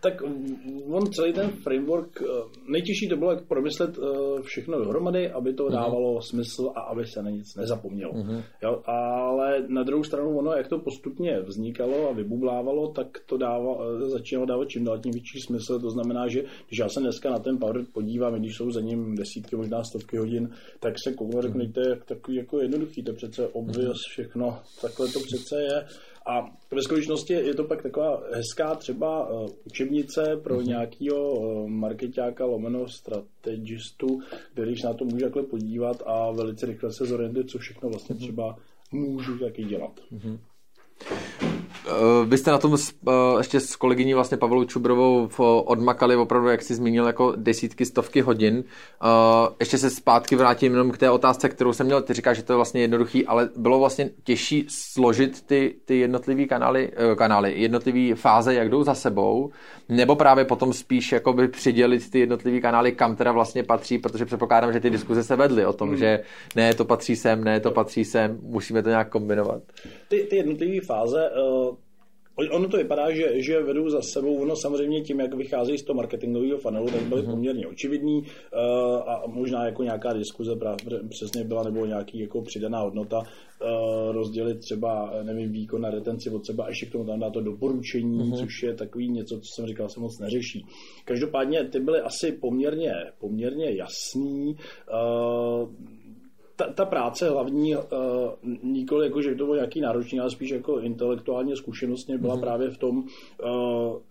tak 0.00 0.22
on 0.90 1.06
celý 1.12 1.32
ten 1.32 1.50
framework, 1.50 2.20
uh, 2.20 2.28
nejtěžší 2.68 3.08
to 3.08 3.16
bylo 3.16 3.30
jak 3.30 3.44
promyslet 3.44 3.98
uh, 3.98 4.40
všechno 4.40 4.78
dohromady, 4.78 5.30
aby 5.30 5.52
to 5.52 5.64
mm. 5.64 5.72
dávalo 5.72 6.22
smysl 6.22 6.72
a 6.74 6.80
aby 6.80 7.06
se 7.06 7.22
na 7.22 7.30
nic 7.30 7.56
nezapomnělo. 7.56 8.12
Mm. 8.14 8.42
Jo, 8.62 8.82
ale 8.84 9.64
na 9.68 9.82
druhou 9.82 10.04
stranu 10.04 10.38
ono, 10.38 10.52
jak 10.52 10.68
to 10.68 10.78
postupně 10.78 11.40
vznikalo 11.40 12.10
a 12.10 12.12
vybublávalo, 12.12 12.92
tak 12.96 13.06
to 13.26 13.36
dává, 13.36 13.78
eh, 13.84 14.08
začínalo 14.08 14.46
dávat 14.46 14.68
čím 14.68 14.84
dál 14.84 14.98
tím 14.98 15.12
větší 15.12 15.40
smysl. 15.40 15.80
To 15.80 15.90
znamená, 15.90 16.28
že 16.28 16.44
když 16.68 16.78
já 16.78 16.88
se 16.88 17.00
dneska 17.00 17.30
na 17.30 17.38
ten 17.38 17.58
Power 17.58 17.84
podívám, 17.92 18.34
když 18.34 18.56
jsou 18.56 18.70
za 18.70 18.80
ním 18.80 19.16
desítky, 19.16 19.56
možná 19.56 19.84
stovky 19.84 20.16
hodin, 20.16 20.50
tak 20.80 20.94
se 21.04 21.12
kouknu 21.12 21.42
řeknu, 21.42 21.72
to 21.72 21.80
je 21.80 21.96
takový 22.04 22.36
jako 22.36 22.60
jednoduchý, 22.60 23.02
to 23.02 23.12
přece 23.12 23.48
obvious 23.48 23.98
všechno, 24.10 24.58
takhle 24.80 25.08
to 25.08 25.20
přece 25.20 25.62
je. 25.62 25.86
A 26.26 26.56
ve 26.70 26.82
skutečnosti 26.82 27.32
je 27.32 27.54
to 27.54 27.64
pak 27.64 27.82
taková 27.82 28.22
hezká 28.32 28.74
třeba 28.74 29.30
uh, 29.30 29.50
učebnice 29.66 30.40
pro 30.42 30.56
mm-hmm. 30.56 30.66
nějakého 30.66 31.32
uh, 31.32 31.68
marketáka 31.68 32.44
lomeno 32.44 32.88
strategistu, 32.88 34.20
který 34.52 34.76
se 34.76 34.86
na 34.86 34.94
to 34.94 35.04
může 35.04 35.24
takhle 35.24 35.42
podívat 35.42 36.02
a 36.06 36.30
velice 36.30 36.66
rychle 36.66 36.92
se 36.92 37.06
zorientuje, 37.06 37.44
co 37.44 37.58
všechno 37.58 37.88
vlastně 37.88 38.14
mhm. 38.14 38.24
třeba 38.24 38.56
můžu 38.92 39.38
taky 39.38 39.64
dělat. 39.64 40.00
Mm-hmm. 40.12 40.38
Uh, 41.86 42.28
vy 42.28 42.38
jste 42.38 42.50
na 42.50 42.58
tom 42.58 42.72
uh, 42.72 42.78
ještě 43.38 43.60
s 43.60 43.76
kolegyní 43.76 44.14
vlastně 44.14 44.36
Pavlou 44.36 44.64
Čubrovou 44.64 45.28
odmakali 45.64 46.16
opravdu, 46.16 46.48
jak 46.48 46.62
jsi 46.62 46.74
zmínil, 46.74 47.06
jako 47.06 47.32
desítky, 47.36 47.84
stovky 47.84 48.20
hodin. 48.20 48.54
Uh, 48.56 49.48
ještě 49.60 49.78
se 49.78 49.90
zpátky 49.90 50.36
vrátím 50.36 50.72
jenom 50.72 50.90
k 50.90 50.98
té 50.98 51.10
otázce, 51.10 51.48
kterou 51.48 51.72
jsem 51.72 51.86
měl. 51.86 52.02
Ty 52.02 52.12
říkáš, 52.12 52.36
že 52.36 52.42
to 52.42 52.52
je 52.52 52.56
vlastně 52.56 52.80
jednoduchý, 52.80 53.26
ale 53.26 53.48
bylo 53.56 53.78
vlastně 53.78 54.10
těžší 54.24 54.66
složit 54.68 55.46
ty, 55.46 55.74
ty 55.84 55.98
jednotlivé 55.98 56.44
kanály, 56.44 56.90
kanály, 57.16 57.60
jednotlivé 57.60 58.14
fáze, 58.14 58.54
jak 58.54 58.68
jdou 58.68 58.82
za 58.82 58.94
sebou, 58.94 59.50
nebo 59.88 60.16
právě 60.16 60.44
potom 60.44 60.72
spíš 60.72 61.12
jakoby 61.12 61.48
přidělit 61.48 62.10
ty 62.10 62.18
jednotlivé 62.18 62.60
kanály, 62.60 62.92
kam 62.92 63.16
teda 63.16 63.32
vlastně 63.32 63.62
patří, 63.62 63.98
protože 63.98 64.24
předpokládám, 64.24 64.72
že 64.72 64.80
ty 64.80 64.90
diskuze 64.90 65.24
se 65.24 65.36
vedly 65.36 65.66
o 65.66 65.72
tom, 65.72 65.88
hmm. 65.88 65.98
že 65.98 66.20
ne, 66.56 66.74
to 66.74 66.84
patří 66.84 67.16
sem, 67.16 67.44
ne, 67.44 67.60
to 67.60 67.70
patří 67.70 68.04
sem, 68.04 68.38
musíme 68.42 68.82
to 68.82 68.88
nějak 68.88 69.08
kombinovat. 69.08 69.62
Ty, 70.08 70.26
ty 70.30 70.36
jednotlivé 70.36 70.86
fáze 70.86 71.30
uh 71.30 71.75
Ono 72.36 72.68
to 72.68 72.76
vypadá, 72.76 73.10
že, 73.10 73.42
že 73.42 73.62
vedou 73.62 73.88
za 73.88 74.00
sebou, 74.02 74.36
ono 74.36 74.56
samozřejmě 74.56 75.00
tím, 75.00 75.20
jak 75.20 75.34
vycházejí 75.34 75.78
z 75.78 75.82
toho 75.82 75.96
marketingového 75.96 76.58
funnelu, 76.58 76.86
tak 76.86 77.02
byly 77.02 77.22
uh-huh. 77.22 77.30
poměrně 77.30 77.66
očividný 77.66 78.22
uh, 78.22 78.28
a 79.10 79.22
možná 79.26 79.64
jako 79.66 79.82
nějaká 79.82 80.12
diskuze 80.12 80.56
právě 80.56 80.76
přesně 81.08 81.44
byla, 81.44 81.62
nebo 81.62 81.86
nějaký 81.86 82.18
jako 82.18 82.42
přidaná 82.42 82.80
hodnota 82.80 83.18
uh, 83.18 84.12
rozdělit 84.12 84.58
třeba, 84.58 85.12
nevím, 85.22 85.52
výkon 85.52 85.80
na 85.80 85.90
retenci 85.90 86.30
od 86.30 86.46
seba, 86.46 86.68
ještě 86.68 86.86
k 86.86 86.92
tomu 86.92 87.04
tam 87.04 87.20
dá 87.20 87.30
to 87.30 87.40
doporučení, 87.40 88.18
uh-huh. 88.18 88.38
což 88.38 88.62
je 88.62 88.74
takový 88.74 89.08
něco, 89.08 89.34
co 89.36 89.48
jsem 89.54 89.66
říkal, 89.66 89.88
se 89.88 90.00
moc 90.00 90.18
neřeší. 90.20 90.66
Každopádně 91.04 91.64
ty 91.64 91.80
byly 91.80 92.00
asi 92.00 92.32
poměrně, 92.32 92.92
poměrně 93.20 93.76
jasný. 93.76 94.56
Uh, 94.92 95.68
ta, 96.56 96.72
ta 96.72 96.84
práce 96.84 97.30
hlavní 97.30 97.76
uh, 97.76 97.82
nikoli 98.62 99.06
jako, 99.06 99.22
že 99.22 99.34
to 99.34 99.44
bylo 99.44 99.54
nějaký 99.54 99.80
náročný, 99.80 100.20
ale 100.20 100.30
spíš 100.30 100.50
jako 100.50 100.80
intelektuálně 100.80 101.56
zkušenostně 101.56 102.18
byla 102.18 102.36
mm-hmm. 102.36 102.40
právě 102.40 102.70
v 102.70 102.78
tom 102.78 102.96
uh, 102.98 103.04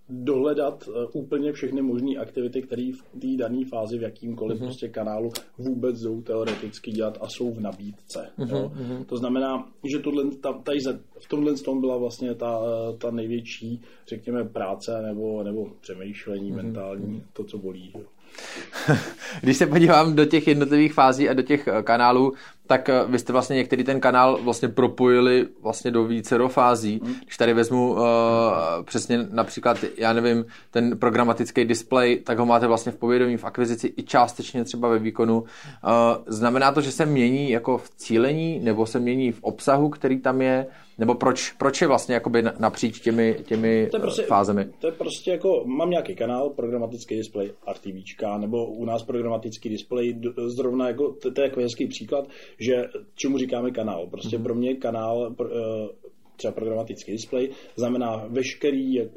dohledat 0.10 0.88
uh, 0.88 0.94
úplně 1.14 1.52
všechny 1.52 1.82
možné 1.82 2.16
aktivity, 2.16 2.62
které 2.62 2.92
v 2.92 3.20
té 3.20 3.28
dané 3.38 3.66
fázi 3.66 3.98
v 3.98 4.02
jakýmkoliv 4.02 4.58
mm-hmm. 4.58 4.66
prostě 4.66 4.90
kanálu 4.90 5.30
vůbec 5.58 6.02
jdou 6.02 6.22
teoreticky 6.22 6.92
dělat 6.92 7.18
a 7.22 7.28
jsou 7.30 7.52
v 7.52 7.62
nabídce. 7.62 8.30
Mm-hmm. 8.38 8.56
Jo? 8.56 8.72
Mhm. 8.76 9.06
To 9.06 9.18
znamená, 9.18 9.70
že 9.84 10.00
tohle, 10.00 10.24
ta, 10.42 10.54
tady 10.54 10.80
v 11.20 11.28
tomhle 11.30 11.54
tom 11.54 11.82
byla 11.82 11.98
vlastně 11.98 12.36
ta, 12.36 12.62
ta 12.98 13.12
největší, 13.12 13.82
řekněme, 14.08 14.44
práce 14.44 15.02
nebo, 15.02 15.44
nebo 15.44 15.68
přemýšlení 15.82 16.52
mm-hmm. 16.52 16.56
mentální, 16.56 17.24
to, 17.34 17.44
co 17.44 17.58
bolí. 17.58 17.92
Jo? 17.96 18.06
Když 19.42 19.58
se 19.58 19.66
podívám 19.66 20.16
do 20.16 20.26
těch 20.26 20.48
jednotlivých 20.48 20.94
fází 20.94 21.30
a 21.30 21.34
do 21.34 21.42
těch 21.42 21.68
eh, 21.68 21.84
kanálů, 21.84 22.34
tak 22.68 22.90
eh, 22.90 23.04
vy 23.08 23.20
jste 23.20 23.34
vlastně 23.34 23.56
některý 23.56 23.84
ten 23.84 24.00
kanál 24.00 24.40
vlastně 24.44 24.68
propojili 24.68 25.48
vlastně 25.64 25.92
do 25.92 26.04
více 26.04 26.38
do 26.38 26.48
fází. 26.48 27.02
Hmm. 27.04 27.16
Když 27.24 27.38
tady 27.38 27.54
vezmu 27.54 27.92
uh, 27.92 28.00
přesně 28.84 29.28
například, 29.32 29.78
já 29.98 30.14
nevím, 30.14 30.46
ten 30.72 30.98
programatický 30.98 31.66
display, 31.66 32.16
tak 32.16 32.38
ho 32.38 32.46
máte 32.46 32.68
vlastně 32.68 32.92
v 32.92 32.96
povědomí, 32.96 33.38
v 33.38 33.46
akvizici 33.46 33.94
i 33.98 34.04
částečně 34.04 34.64
třeba 34.64 34.90
ve 34.90 35.00
výkonu. 35.00 35.42
Uh, 35.42 35.48
znamená 36.28 36.72
to, 36.72 36.82
že 36.82 36.92
se 36.92 37.06
mění 37.06 37.52
jako 37.52 37.78
v 37.78 37.90
cílení 37.90 38.60
nebo 38.60 38.86
se 38.86 39.00
mění 39.00 39.32
v 39.32 39.44
obsahu, 39.44 39.90
který 39.90 40.20
tam 40.20 40.42
je? 40.42 40.68
Nebo 40.98 41.16
proč, 41.16 41.52
proč 41.52 41.82
je 41.82 41.88
vlastně 41.88 42.14
jakoby 42.14 42.44
napříč 42.60 43.00
těmi, 43.00 43.36
těmi 43.44 43.88
to 43.92 43.98
je 43.98 44.02
prostě, 44.02 44.24
fázemi? 44.24 44.66
To 44.80 44.88
je 44.88 44.94
prostě 44.94 45.32
jako, 45.32 45.64
mám 45.66 45.90
nějaký 45.90 46.16
kanál, 46.16 46.50
programatický 46.50 47.16
display 47.16 47.52
RTVčka, 47.72 48.38
nebo 48.38 48.66
u 48.66 48.86
nás 48.86 49.04
programatický 49.04 49.70
display, 49.70 50.14
zrovna 50.48 50.88
jako, 50.88 51.12
to, 51.12 51.32
to 51.32 51.42
je 51.42 51.48
jako 51.48 51.60
hezký 51.60 51.88
příklad, 51.88 52.28
že 52.60 52.86
čemu 53.16 53.38
říkáme 53.38 53.72
kanál. 53.72 54.08
Prostě 54.08 54.38
mm-hmm. 54.38 54.44
pro 54.44 54.56
mě 54.56 54.76
kanál 54.76 55.36
uh, 55.40 55.48
třeba 56.36 56.52
programatický 56.52 57.12
display, 57.12 57.50
znamená 57.76 58.26
veškerý 58.28 59.02
uh, 59.02 59.08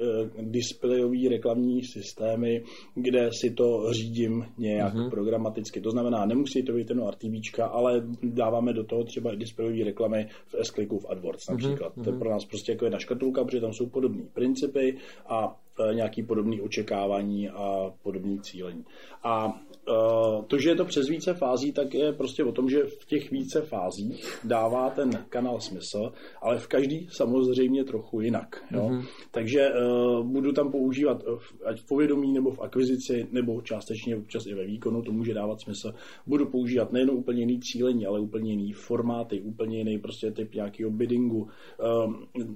displejový 0.41 1.29
reklamní 1.29 1.83
systémy, 1.85 2.63
kde 2.95 3.31
si 3.41 3.51
to 3.51 3.93
řídím 3.93 4.45
nějak 4.59 4.95
mm-hmm. 4.95 5.11
programaticky. 5.11 5.81
To 5.81 5.91
znamená, 5.91 6.27
nemusí 6.27 6.63
to 6.63 6.73
být 6.73 6.91
jenom 6.91 7.09
RTVčka, 7.09 7.67
ale 7.67 8.03
dáváme 8.23 8.73
do 8.73 8.85
toho 8.85 9.05
třeba 9.05 9.35
displejové 9.35 9.85
reklamy 9.85 10.29
v 10.47 10.55
s 10.65 10.73
v 10.79 11.07
AdWords 11.09 11.49
mhm, 11.49 11.57
například. 11.57 11.97
Mm-hmm. 11.97 12.05
To 12.05 12.11
je 12.11 12.13
mhm. 12.13 12.21
pro 12.21 12.31
nás 12.31 12.45
prostě 12.45 12.73
jako 12.73 12.85
jedna 12.85 12.99
škatulka, 12.99 13.45
protože 13.45 13.61
tam 13.61 13.73
jsou 13.73 13.87
podobné 13.87 14.23
principy 14.33 14.97
a 15.27 15.61
nějaký 15.92 16.23
podobný 16.23 16.61
očekávání 16.61 17.49
a 17.49 17.92
podobný 18.02 18.40
cílení. 18.40 18.85
A 19.23 19.61
Eh, 19.88 20.42
to, 20.47 20.58
že 20.58 20.70
je 20.70 20.76
to 20.76 20.85
přes 20.85 21.08
více 21.08 21.35
fází, 21.35 21.73
tak 21.73 21.94
je 21.94 22.12
prostě 22.12 22.44
o 22.44 22.52
tom, 22.52 22.68
že 22.68 22.85
v 22.85 23.04
těch 23.04 23.30
více 23.30 23.62
fázích 23.62 24.40
dává 24.44 24.90
ten 24.90 25.11
kanál 25.28 25.61
smysl, 25.61 26.12
ale 26.42 26.58
v 26.58 26.66
každý 26.66 27.08
samozřejmě 27.11 27.85
trochu 27.85 28.20
jinak. 28.20 28.64
Jo? 28.70 28.88
Mm-hmm. 28.88 29.06
Takže 29.30 29.68
uh, 29.68 30.26
budu 30.26 30.52
tam 30.52 30.70
používat 30.70 31.25
ať 31.64 31.80
v 31.80 31.87
povědomí, 31.87 32.32
nebo 32.32 32.50
v 32.50 32.61
akvizici, 32.61 33.28
nebo 33.32 33.62
částečně 33.62 34.16
občas 34.16 34.47
i 34.47 34.54
ve 34.54 34.66
výkonu, 34.66 35.02
to 35.02 35.12
může 35.12 35.35
dávat 35.35 35.61
smysl. 35.61 35.94
Budu 36.26 36.47
používat 36.47 36.92
nejen 36.92 37.11
úplně 37.11 37.40
jiný 37.40 37.61
cílení, 37.61 38.06
ale 38.06 38.20
úplně 38.20 38.50
jiný 38.50 38.73
formáty, 38.73 39.40
úplně 39.40 39.78
jiný 39.78 39.99
prostě 39.99 40.30
typ 40.30 40.54
nějakého 40.54 40.90
biddingu. 40.90 41.38
Uh, 41.38 42.14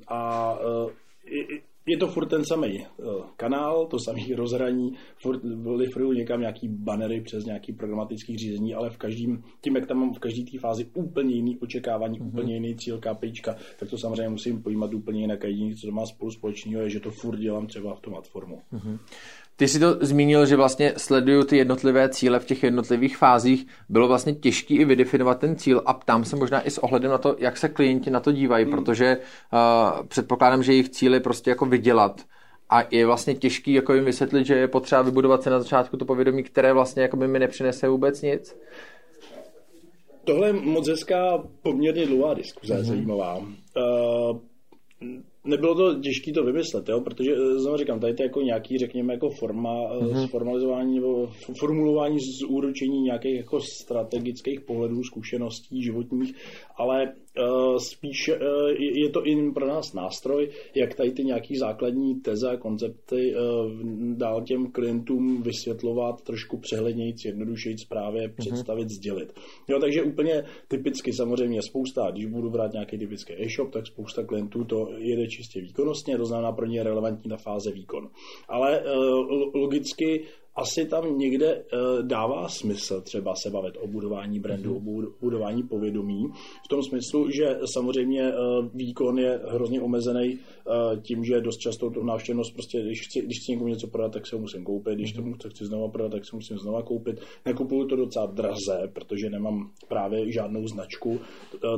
a 0.08 0.52
uh, 0.84 0.90
je 1.86 1.96
to 1.96 2.06
furt 2.06 2.26
ten 2.26 2.44
samý 2.44 2.80
eh, 2.80 2.86
kanál, 3.36 3.86
to 3.86 3.98
samý 3.98 4.32
rozhraní, 4.36 4.96
furt 5.16 5.40
lifruju 5.76 6.12
někam 6.12 6.40
nějaký 6.40 6.68
banery 6.68 7.20
přes 7.20 7.44
nějaký 7.44 7.72
programatický 7.72 8.36
řízení, 8.36 8.74
ale 8.74 8.90
v 8.90 8.96
každým, 8.96 9.44
tím, 9.60 9.76
jak 9.76 9.86
tam 9.86 9.98
mám 9.98 10.14
v 10.14 10.18
každé 10.18 10.42
té 10.42 10.58
fázi 10.58 10.86
úplně 10.94 11.34
jiný 11.34 11.58
očekávání, 11.58 12.20
mm-hmm. 12.20 12.28
úplně 12.28 12.54
jiný 12.54 12.76
cíl 12.76 13.00
KPIčka, 13.00 13.56
tak 13.78 13.90
to 13.90 13.98
samozřejmě 13.98 14.28
musím 14.28 14.62
pojímat 14.62 14.94
úplně 14.94 15.20
jinak 15.20 15.44
a 15.44 15.48
jediné, 15.48 15.74
co 15.74 15.86
to 15.86 15.92
má 15.92 16.06
spolu 16.06 16.30
společného, 16.30 16.82
je, 16.82 16.90
že 16.90 17.00
to 17.00 17.10
furt 17.10 17.36
dělám 17.36 17.66
třeba 17.66 17.94
v 17.94 18.00
tom 18.00 18.12
platformu. 18.12 18.60
Mm-hmm. 18.72 18.98
Ty 19.56 19.68
jsi 19.68 19.80
to 19.80 19.96
zmínil, 20.00 20.46
že 20.46 20.56
vlastně 20.56 20.92
sleduju 20.96 21.44
ty 21.44 21.56
jednotlivé 21.56 22.08
cíle 22.08 22.40
v 22.40 22.44
těch 22.44 22.62
jednotlivých 22.62 23.16
fázích. 23.16 23.66
Bylo 23.88 24.08
vlastně 24.08 24.34
těžké 24.34 24.74
i 24.74 24.84
vydefinovat 24.84 25.38
ten 25.38 25.56
cíl 25.56 25.82
a 25.86 25.92
ptám 25.92 26.24
se 26.24 26.36
možná 26.36 26.66
i 26.66 26.70
s 26.70 26.78
ohledem 26.78 27.10
na 27.10 27.18
to, 27.18 27.36
jak 27.38 27.56
se 27.56 27.68
klienti 27.68 28.10
na 28.10 28.20
to 28.20 28.32
dívají, 28.32 28.64
hmm. 28.64 28.74
protože 28.74 29.16
uh, 29.16 30.06
předpokládám, 30.06 30.62
že 30.62 30.72
jejich 30.72 30.88
cíl 30.88 31.14
je 31.14 31.20
prostě 31.20 31.50
jako 31.50 31.66
vydělat 31.66 32.20
a 32.70 32.84
je 32.90 33.06
vlastně 33.06 33.34
těžký 33.34 33.72
jako 33.72 33.94
jim 33.94 34.04
vysvětlit, 34.04 34.46
že 34.46 34.54
je 34.54 34.68
potřeba 34.68 35.02
vybudovat 35.02 35.42
se 35.42 35.50
na 35.50 35.58
začátku 35.58 35.96
to 35.96 36.04
povědomí, 36.04 36.42
které 36.42 36.72
vlastně 36.72 37.02
jako 37.02 37.16
by 37.16 37.28
mi 37.28 37.38
nepřinese 37.38 37.88
vůbec 37.88 38.22
nic. 38.22 38.56
Tohle 40.24 40.46
je 40.46 40.52
moc 40.52 40.88
hezká, 40.88 41.42
poměrně 41.62 42.06
dlouhá 42.06 42.34
diskuze, 42.34 42.74
mm-hmm. 42.74 42.82
zajímavá. 42.84 43.36
Uh, 43.36 44.38
nebylo 45.44 45.74
to 45.74 46.00
těžké 46.00 46.32
to 46.32 46.44
vymyslet, 46.44 46.88
jo? 46.88 47.00
protože 47.00 47.32
eh, 47.32 47.58
znovu 47.58 47.76
říkám, 47.76 48.00
tady 48.00 48.14
to 48.14 48.22
je 48.22 48.26
jako 48.26 48.40
nějaký, 48.40 48.78
řekněme, 48.78 49.12
jako 49.12 49.30
forma, 49.30 49.74
mm-hmm. 49.74 50.28
formalizování 50.28 50.94
nebo 50.94 51.28
formulování 51.58 52.18
z 52.20 52.42
úročení 52.48 53.00
nějakých 53.00 53.36
jako 53.36 53.60
strategických 53.60 54.60
pohledů, 54.60 55.02
zkušeností 55.02 55.82
životních, 55.82 56.34
ale 56.76 57.12
uh, 57.38 57.76
spíš 57.76 58.28
uh, 58.28 58.36
je 59.02 59.10
to 59.10 59.26
i 59.26 59.52
pro 59.54 59.66
nás 59.66 59.92
nástroj, 59.92 60.50
jak 60.74 60.94
tady 60.94 61.10
ty 61.10 61.24
nějaký 61.24 61.56
základní 61.56 62.14
teze 62.20 62.50
a 62.50 62.56
koncepty 62.56 63.34
uh, 63.34 63.72
dál 64.16 64.42
těm 64.42 64.70
klientům 64.72 65.42
vysvětlovat 65.42 66.22
trošku 66.22 66.58
přehledněji, 66.58 67.14
jednodušeji 67.24 67.76
právě 67.88 68.28
mm-hmm. 68.28 68.34
představit, 68.38 68.90
sdělit. 68.90 69.32
Jo, 69.68 69.78
takže 69.80 70.02
úplně 70.02 70.44
typicky 70.68 71.12
samozřejmě 71.12 71.62
spousta, 71.62 72.10
když 72.10 72.26
budu 72.26 72.50
brát 72.50 72.72
nějaký 72.72 72.98
typický 72.98 73.32
e-shop, 73.32 73.72
tak 73.72 73.86
spousta 73.86 74.22
klientů 74.22 74.64
to 74.64 74.88
jede 74.98 75.26
čistě 75.32 75.60
výkonnostně, 75.60 76.18
to 76.18 76.26
znamená 76.26 76.52
pro 76.52 76.66
ně 76.66 76.78
je 76.78 76.82
relevantní 76.82 77.30
na 77.30 77.36
fáze 77.36 77.72
výkon. 77.72 78.10
Ale 78.48 78.80
uh, 78.80 79.54
logicky 79.54 80.24
asi 80.56 80.86
tam 80.86 81.18
někde 81.18 81.54
uh, 81.56 82.06
dává 82.06 82.48
smysl 82.48 83.00
třeba 83.00 83.34
se 83.42 83.50
bavit 83.50 83.74
o 83.80 83.86
budování 83.86 84.40
brandu, 84.40 84.74
mm-hmm. 84.74 85.06
o 85.06 85.12
budování 85.20 85.62
povědomí, 85.62 86.28
v 86.64 86.68
tom 86.68 86.82
smyslu, 86.82 87.30
že 87.30 87.58
samozřejmě 87.74 88.22
uh, 88.22 88.66
výkon 88.74 89.18
je 89.18 89.40
hrozně 89.48 89.80
omezený 89.80 90.38
uh, 90.38 91.00
tím, 91.02 91.24
že 91.24 91.40
dost 91.40 91.56
často 91.56 91.90
tu 91.90 92.04
návštěvnost 92.04 92.52
prostě, 92.54 92.82
když 92.82 93.00
chci, 93.00 93.20
když 93.20 93.38
chci 93.42 93.52
někomu 93.52 93.68
něco 93.68 93.86
prodat, 93.86 94.12
tak 94.12 94.26
se 94.26 94.36
ho 94.36 94.40
musím 94.40 94.64
koupit, 94.64 94.94
když 94.94 95.12
tomu 95.12 95.36
to 95.36 95.48
chci 95.48 95.64
znova 95.64 95.88
prodat, 95.88 96.12
tak 96.12 96.24
se 96.24 96.36
musím 96.36 96.58
znova 96.58 96.82
koupit. 96.82 97.20
Nekupuju 97.46 97.86
to 97.86 97.96
docela 97.96 98.26
draze, 98.26 98.90
protože 98.92 99.30
nemám 99.30 99.70
právě 99.88 100.32
žádnou 100.32 100.66
značku, 100.66 101.20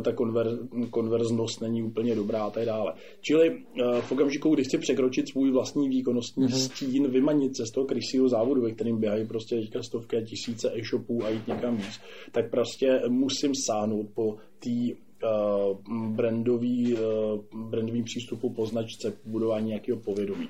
ta 0.05 0.13
konver, 0.13 0.59
konverznost 0.91 1.61
není 1.61 1.83
úplně 1.83 2.15
dobrá 2.15 2.45
a 2.45 2.51
tak 2.51 2.65
dále. 2.65 2.93
Čili 3.21 3.63
v 4.01 4.13
okamžiku, 4.13 4.55
kdy 4.55 4.65
chci 4.65 4.79
překročit 4.79 5.29
svůj 5.29 5.51
vlastní 5.51 5.89
výkonnostní 5.89 6.47
mm-hmm. 6.47 6.65
stín, 6.65 7.11
vymanit 7.11 7.57
se 7.57 7.67
z 7.67 7.71
toho 7.71 7.87
krysího 7.87 8.29
závodu, 8.29 8.64
ve 8.65 8.73
kterým 8.73 9.01
běhají 9.01 9.27
prostě 9.27 9.57
teďka 9.57 9.83
stovky 9.83 10.17
a 10.17 10.21
tisíce 10.21 10.71
e-shopů 10.75 11.25
a 11.25 11.29
jít 11.29 11.49
někam 11.49 11.77
víc, 11.77 12.01
tak 12.33 12.51
prostě 12.51 13.01
musím 13.09 13.53
sáhnout 13.55 14.07
po 14.15 14.37
té 14.59 14.71
uh, 14.71 15.77
brandový, 16.11 16.95
uh, 16.95 17.71
brandový 17.71 18.03
přístupu 18.03 18.51
po 18.51 18.67
značce, 18.67 19.13
budování 19.25 19.69
nějakého 19.69 19.99
povědomí. 20.01 20.49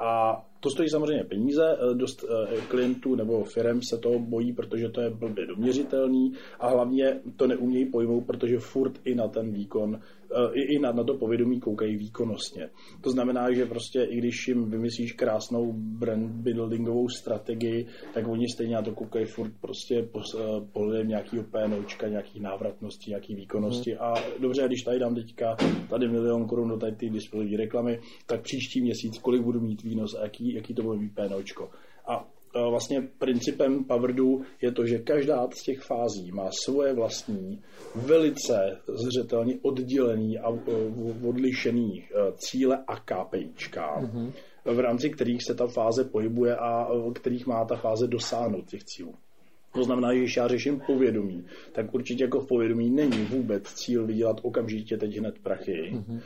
A 0.00 0.42
to 0.60 0.70
stojí 0.70 0.88
samozřejmě 0.88 1.24
peníze, 1.24 1.76
eh, 1.78 1.94
dost 1.94 2.24
klientů 2.68 3.14
nebo 3.14 3.44
firm 3.44 3.80
se 3.82 3.98
toho 3.98 4.18
bojí, 4.18 4.52
protože 4.52 4.88
to 4.88 5.00
je 5.00 5.10
blbě 5.10 5.46
doměřitelný 5.46 6.32
a 6.60 6.68
hlavně 6.68 7.20
to 7.36 7.46
neumějí 7.46 7.86
pojmout, 7.86 8.20
protože 8.26 8.58
furt 8.58 8.92
i 9.04 9.14
na 9.14 9.28
ten 9.28 9.52
výkon 9.52 10.00
i, 10.52 10.74
i 10.74 10.78
na, 10.78 10.92
na 10.92 11.04
to 11.04 11.14
povědomí 11.14 11.60
koukají 11.60 11.96
výkonnostně. 11.96 12.70
To 13.00 13.10
znamená, 13.10 13.52
že 13.52 13.66
prostě 13.66 14.02
i 14.02 14.18
když 14.18 14.48
jim 14.48 14.70
vymyslíš 14.70 15.12
krásnou 15.12 15.72
brand 15.72 16.30
buildingovou 16.30 17.08
strategii, 17.08 17.86
tak 18.14 18.28
oni 18.28 18.48
stejně 18.48 18.74
na 18.74 18.82
to 18.82 18.94
koukají 18.94 19.26
furt 19.26 19.52
prostě 19.60 19.94
eh, 19.98 20.40
pohledem 20.72 21.08
nějakého 21.08 21.44
PNOčka, 21.44 22.08
nějaký 22.08 22.40
návratnosti, 22.40 23.10
nějaký 23.10 23.34
výkonnosti. 23.34 23.90
Hmm. 23.90 24.02
A 24.02 24.14
dobře, 24.40 24.62
když 24.66 24.82
tady 24.82 24.98
dám 24.98 25.14
teďka 25.14 25.56
tady 25.90 26.08
milion 26.08 26.46
korun 26.46 26.68
do 26.68 26.76
tady 26.76 26.96
ty 26.96 27.10
displejové 27.10 27.56
reklamy, 27.56 28.00
tak 28.26 28.42
příští 28.42 28.80
měsíc 28.80 29.18
kolik 29.18 29.42
budu 29.42 29.60
mít 29.60 29.82
výnos 29.82 30.14
a 30.14 30.22
jaký, 30.22 30.54
jaký 30.54 30.74
to 30.74 30.82
bude 30.82 30.98
mít 30.98 31.14
PNOčko. 31.14 31.70
A 32.06 32.28
vlastně 32.70 33.08
principem 33.18 33.84
Powerdu 33.84 34.42
je 34.62 34.72
to, 34.72 34.86
že 34.86 34.98
každá 34.98 35.48
z 35.60 35.62
těch 35.62 35.80
fází 35.80 36.32
má 36.32 36.50
svoje 36.64 36.92
vlastní, 36.92 37.62
velice 37.94 38.78
zřetelně 38.88 39.54
oddělený 39.62 40.38
a 40.38 40.48
odlišený 41.28 42.04
cíle 42.36 42.84
a 42.86 42.96
KPIčka. 42.96 44.00
Mm-hmm 44.00 44.32
v 44.64 44.78
rámci 44.78 45.10
kterých 45.10 45.42
se 45.46 45.54
ta 45.54 45.66
fáze 45.66 46.04
pohybuje 46.04 46.56
a 46.56 46.86
kterých 47.14 47.46
má 47.46 47.64
ta 47.64 47.76
fáze 47.76 48.06
dosáhnout 48.06 48.68
těch 48.68 48.84
cílů. 48.84 49.14
To 49.74 49.84
znamená, 49.84 50.12
že 50.12 50.18
když 50.18 50.36
já 50.36 50.48
řeším 50.48 50.80
povědomí, 50.86 51.44
tak 51.72 51.94
určitě 51.94 52.24
jako 52.24 52.40
v 52.40 52.48
povědomí 52.48 52.90
není 52.90 53.24
vůbec 53.24 53.62
cíl 53.74 54.06
vydělat 54.06 54.36
okamžitě 54.42 54.96
teď 54.96 55.18
hned 55.18 55.38
prachy. 55.38 55.92
Mm-hmm. 55.94 56.20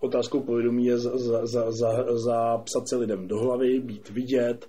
Otázkou 0.00 0.40
povědomí 0.40 0.84
je 0.84 0.98
zapsat 0.98 1.46
za, 1.46 1.70
za, 1.70 2.04
za 2.16 2.64
se 2.84 2.96
lidem 2.96 3.28
do 3.28 3.38
hlavy, 3.38 3.80
být 3.80 4.10
vidět 4.10 4.68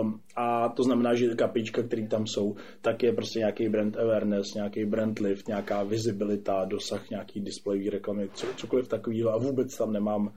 um, 0.00 0.20
a 0.36 0.68
to 0.68 0.82
znamená, 0.82 1.14
že 1.14 1.34
kapička, 1.34 1.82
které 1.82 2.08
tam 2.08 2.26
jsou, 2.26 2.54
tak 2.80 3.02
je 3.02 3.12
prostě 3.12 3.38
nějaký 3.38 3.68
brand 3.68 3.96
awareness, 3.96 4.54
nějaký 4.54 4.84
brand 4.84 5.18
lift, 5.18 5.48
nějaká 5.48 5.82
vizibilita, 5.82 6.64
dosah 6.64 7.10
nějaký 7.10 7.40
displejový 7.40 7.90
reklamy, 7.90 8.28
co, 8.34 8.46
cokoliv 8.56 8.88
takového 8.88 9.30
a 9.30 9.38
vůbec 9.38 9.76
tam 9.76 9.92
nemám 9.92 10.32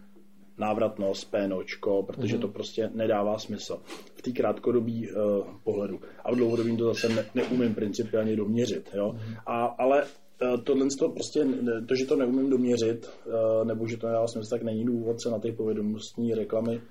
návratnost, 0.57 1.31
PNOčko, 1.31 2.03
protože 2.03 2.37
mm-hmm. 2.37 2.41
to 2.41 2.47
prostě 2.47 2.89
nedává 2.93 3.37
smysl 3.37 3.79
v 4.15 4.21
té 4.21 4.31
krátkodobí 4.31 5.09
uh, 5.11 5.47
pohledu. 5.63 5.99
A 6.23 6.31
v 6.31 6.35
dlouhodobím 6.35 6.77
to 6.77 6.93
zase 6.93 7.09
ne, 7.09 7.25
neumím 7.35 7.75
principiálně 7.75 8.35
doměřit. 8.35 8.89
Jo? 8.93 9.11
Mm-hmm. 9.15 9.37
A, 9.45 9.65
ale 9.65 10.03
uh, 10.03 10.63
tohle 10.63 10.87
to 10.99 11.09
prostě, 11.09 11.47
to, 11.87 11.95
že 11.95 12.05
to 12.05 12.15
neumím 12.15 12.49
doměřit, 12.49 13.09
uh, 13.25 13.67
nebo 13.67 13.87
že 13.87 13.97
to 13.97 14.07
nedává 14.07 14.27
smysl, 14.27 14.49
tak 14.49 14.63
není 14.63 14.85
důvod 14.85 15.21
se 15.21 15.29
na 15.29 15.39
ty 15.39 15.51
povědomostní 15.51 16.33
reklamy 16.33 16.81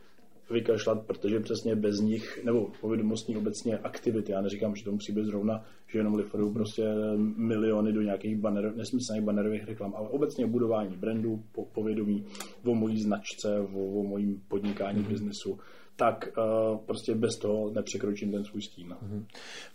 vykašlat, 0.51 1.07
protože 1.07 1.41
přesně 1.41 1.77
bez 1.77 2.01
nich, 2.01 2.45
nebo 2.45 2.71
povědomostní 2.81 3.37
obecně 3.37 3.79
aktivity, 3.79 4.33
já 4.33 4.41
neříkám, 4.41 4.77
že 4.77 4.85
to 4.85 4.93
musí 4.93 5.13
být 5.13 5.25
zrovna, 5.25 5.65
že 5.87 5.99
jenom 5.99 6.15
liferují 6.15 6.53
prostě 6.53 6.95
miliony 7.37 7.93
do 7.93 8.03
nějakých 8.03 8.37
banner, 8.37 8.77
nesmyslných 8.77 9.23
bannerových 9.23 9.65
reklam, 9.65 9.95
ale 9.97 10.09
obecně 10.09 10.47
budování 10.47 10.97
brandů, 10.97 11.43
po, 11.53 11.65
povědomí 11.65 12.25
o 12.65 12.75
mojí 12.75 13.03
značce, 13.03 13.61
o, 13.61 14.01
o 14.01 14.03
mojím 14.03 14.43
podnikání, 14.49 15.03
mm-hmm. 15.03 15.09
biznesu, 15.09 15.59
tak 15.97 16.29
uh, 16.37 16.79
prostě 16.79 17.15
bez 17.15 17.37
toho 17.37 17.71
nepřekročím 17.71 18.33
ten 18.33 18.45
svůj 18.45 18.63
stín. 18.63 18.89
Mm-hmm. 18.89 19.25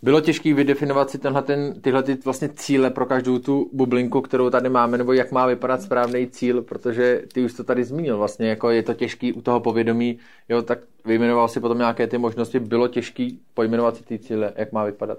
Bylo 0.02 0.22
těžké 0.22 0.54
vydefinovat 0.54 1.10
si 1.10 1.18
tenhle, 1.18 1.42
ten, 1.42 1.82
tyhle 1.82 2.04
ty 2.04 2.18
vlastně 2.26 2.50
cíle 2.50 2.90
pro 2.90 3.06
každou 3.06 3.40
tu 3.40 3.70
bublinku, 3.74 4.22
kterou 4.22 4.50
tady 4.50 4.70
máme, 4.70 4.98
nebo 4.98 5.14
jak 5.14 5.32
má 5.32 5.46
vypadat 5.46 5.82
správný 5.82 6.28
cíl, 6.28 6.62
protože 6.62 7.22
ty 7.34 7.46
už 7.46 7.54
to 7.54 7.64
tady 7.64 7.84
zmínil, 7.84 8.18
vlastně 8.18 8.50
jako 8.50 8.70
je 8.70 8.84
to 8.84 8.94
těžký 8.94 9.34
u 9.34 9.42
toho 9.42 9.60
povědomí, 9.60 10.20
jo, 10.50 10.62
tak 10.62 10.80
vyjmenoval 11.06 11.48
si 11.48 11.60
potom 11.60 11.78
nějaké 11.78 12.08
ty 12.08 12.18
možnosti, 12.18 12.60
bylo 12.60 12.88
těžké 12.88 13.28
pojmenovat 13.54 13.96
si 13.96 14.04
ty 14.04 14.20
cíle, 14.20 14.54
jak 14.56 14.72
má 14.72 14.86
vypadat? 14.86 15.18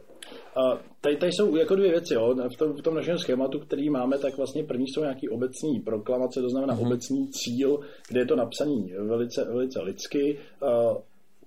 Uh, 0.56 0.78
tady, 1.00 1.16
tady 1.16 1.32
jsou 1.32 1.56
jako 1.56 1.74
dvě 1.74 1.90
věci. 1.90 2.14
Jo. 2.14 2.34
V, 2.54 2.56
tom, 2.56 2.72
v 2.72 2.82
tom 2.82 2.94
našem 2.94 3.18
schématu, 3.18 3.58
který 3.58 3.90
máme, 3.90 4.18
tak 4.18 4.36
vlastně 4.36 4.64
první 4.64 4.88
jsou 4.88 5.00
nějaký 5.00 5.28
obecný 5.28 5.80
proklamace, 5.80 6.40
to 6.40 6.50
znamená 6.50 6.74
mm-hmm. 6.74 6.86
obecný 6.86 7.28
cíl, 7.28 7.80
kde 8.08 8.20
je 8.20 8.26
to 8.26 8.36
napsaný 8.36 8.92
velice, 8.98 9.44
velice 9.44 9.82
lidsky. 9.82 10.38
Uh, 10.62 10.96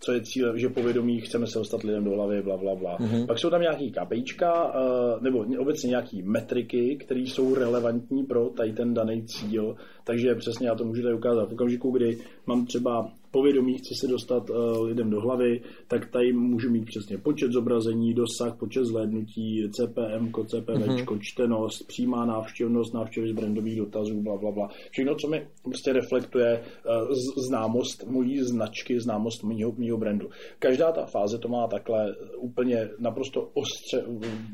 co 0.05 0.11
je 0.11 0.21
cíl, 0.21 0.57
že 0.57 0.69
povědomí 0.69 1.21
chceme 1.21 1.47
se 1.47 1.59
dostat 1.59 1.83
lidem 1.83 2.03
do 2.03 2.11
hlavy, 2.11 2.41
bla, 2.41 2.57
bla, 2.57 2.75
bla. 2.75 2.97
Mm-hmm. 2.97 3.27
Pak 3.27 3.39
jsou 3.39 3.49
tam 3.49 3.61
nějaký 3.61 3.91
KPIčka, 3.91 4.73
nebo 5.21 5.45
obecně 5.59 5.89
nějaký 5.89 6.21
metriky, 6.21 6.97
které 7.05 7.19
jsou 7.19 7.55
relevantní 7.55 8.23
pro 8.23 8.49
tady 8.49 8.73
ten 8.73 8.93
daný 8.93 9.25
cíl. 9.25 9.75
Takže 10.03 10.35
přesně 10.35 10.67
já 10.67 10.75
to 10.75 10.85
můžu 10.85 11.01
tady 11.01 11.15
ukázat 11.15 11.49
v 11.49 11.53
okamžiku, 11.53 11.91
kdy 11.91 12.17
mám 12.45 12.65
třeba 12.65 13.11
povědomí, 13.33 13.77
chci 13.77 13.93
se 14.01 14.07
dostat 14.07 14.49
uh, 14.49 14.85
lidem 14.85 15.09
do 15.09 15.21
hlavy, 15.21 15.61
tak 15.87 16.11
tady 16.11 16.33
můžu 16.33 16.69
mít 16.69 16.85
přesně 16.85 17.17
počet 17.17 17.51
zobrazení, 17.51 18.13
dosah, 18.13 18.57
počet 18.59 18.85
zhlédnutí, 18.85 19.69
CPM, 19.75 20.31
CPV, 20.45 20.69
mm-hmm. 20.69 21.19
čtenost, 21.21 21.87
přímá 21.87 22.25
návštěvnost, 22.25 22.93
návštěvy 22.93 23.29
z 23.29 23.31
brandových 23.31 23.77
dotazů, 23.77 24.21
bla, 24.21 24.37
bla, 24.37 24.51
bla. 24.51 24.69
Všechno, 24.91 25.15
co 25.15 25.27
mi 25.27 25.47
prostě 25.63 25.93
reflektuje 25.93 26.61
uh, 26.61 27.13
známost 27.47 28.03
mojí 28.07 28.39
značky, 28.41 28.99
známost 28.99 29.43
mýho, 29.43 29.73
mýho 29.77 29.97
brandu. 29.97 30.29
Každá 30.59 30.91
ta 30.91 31.05
fáze 31.05 31.37
to 31.37 31.47
má 31.47 31.67
takhle 31.67 32.15
úplně 32.37 32.89
naprosto 32.99 33.49
ostře 33.53 34.03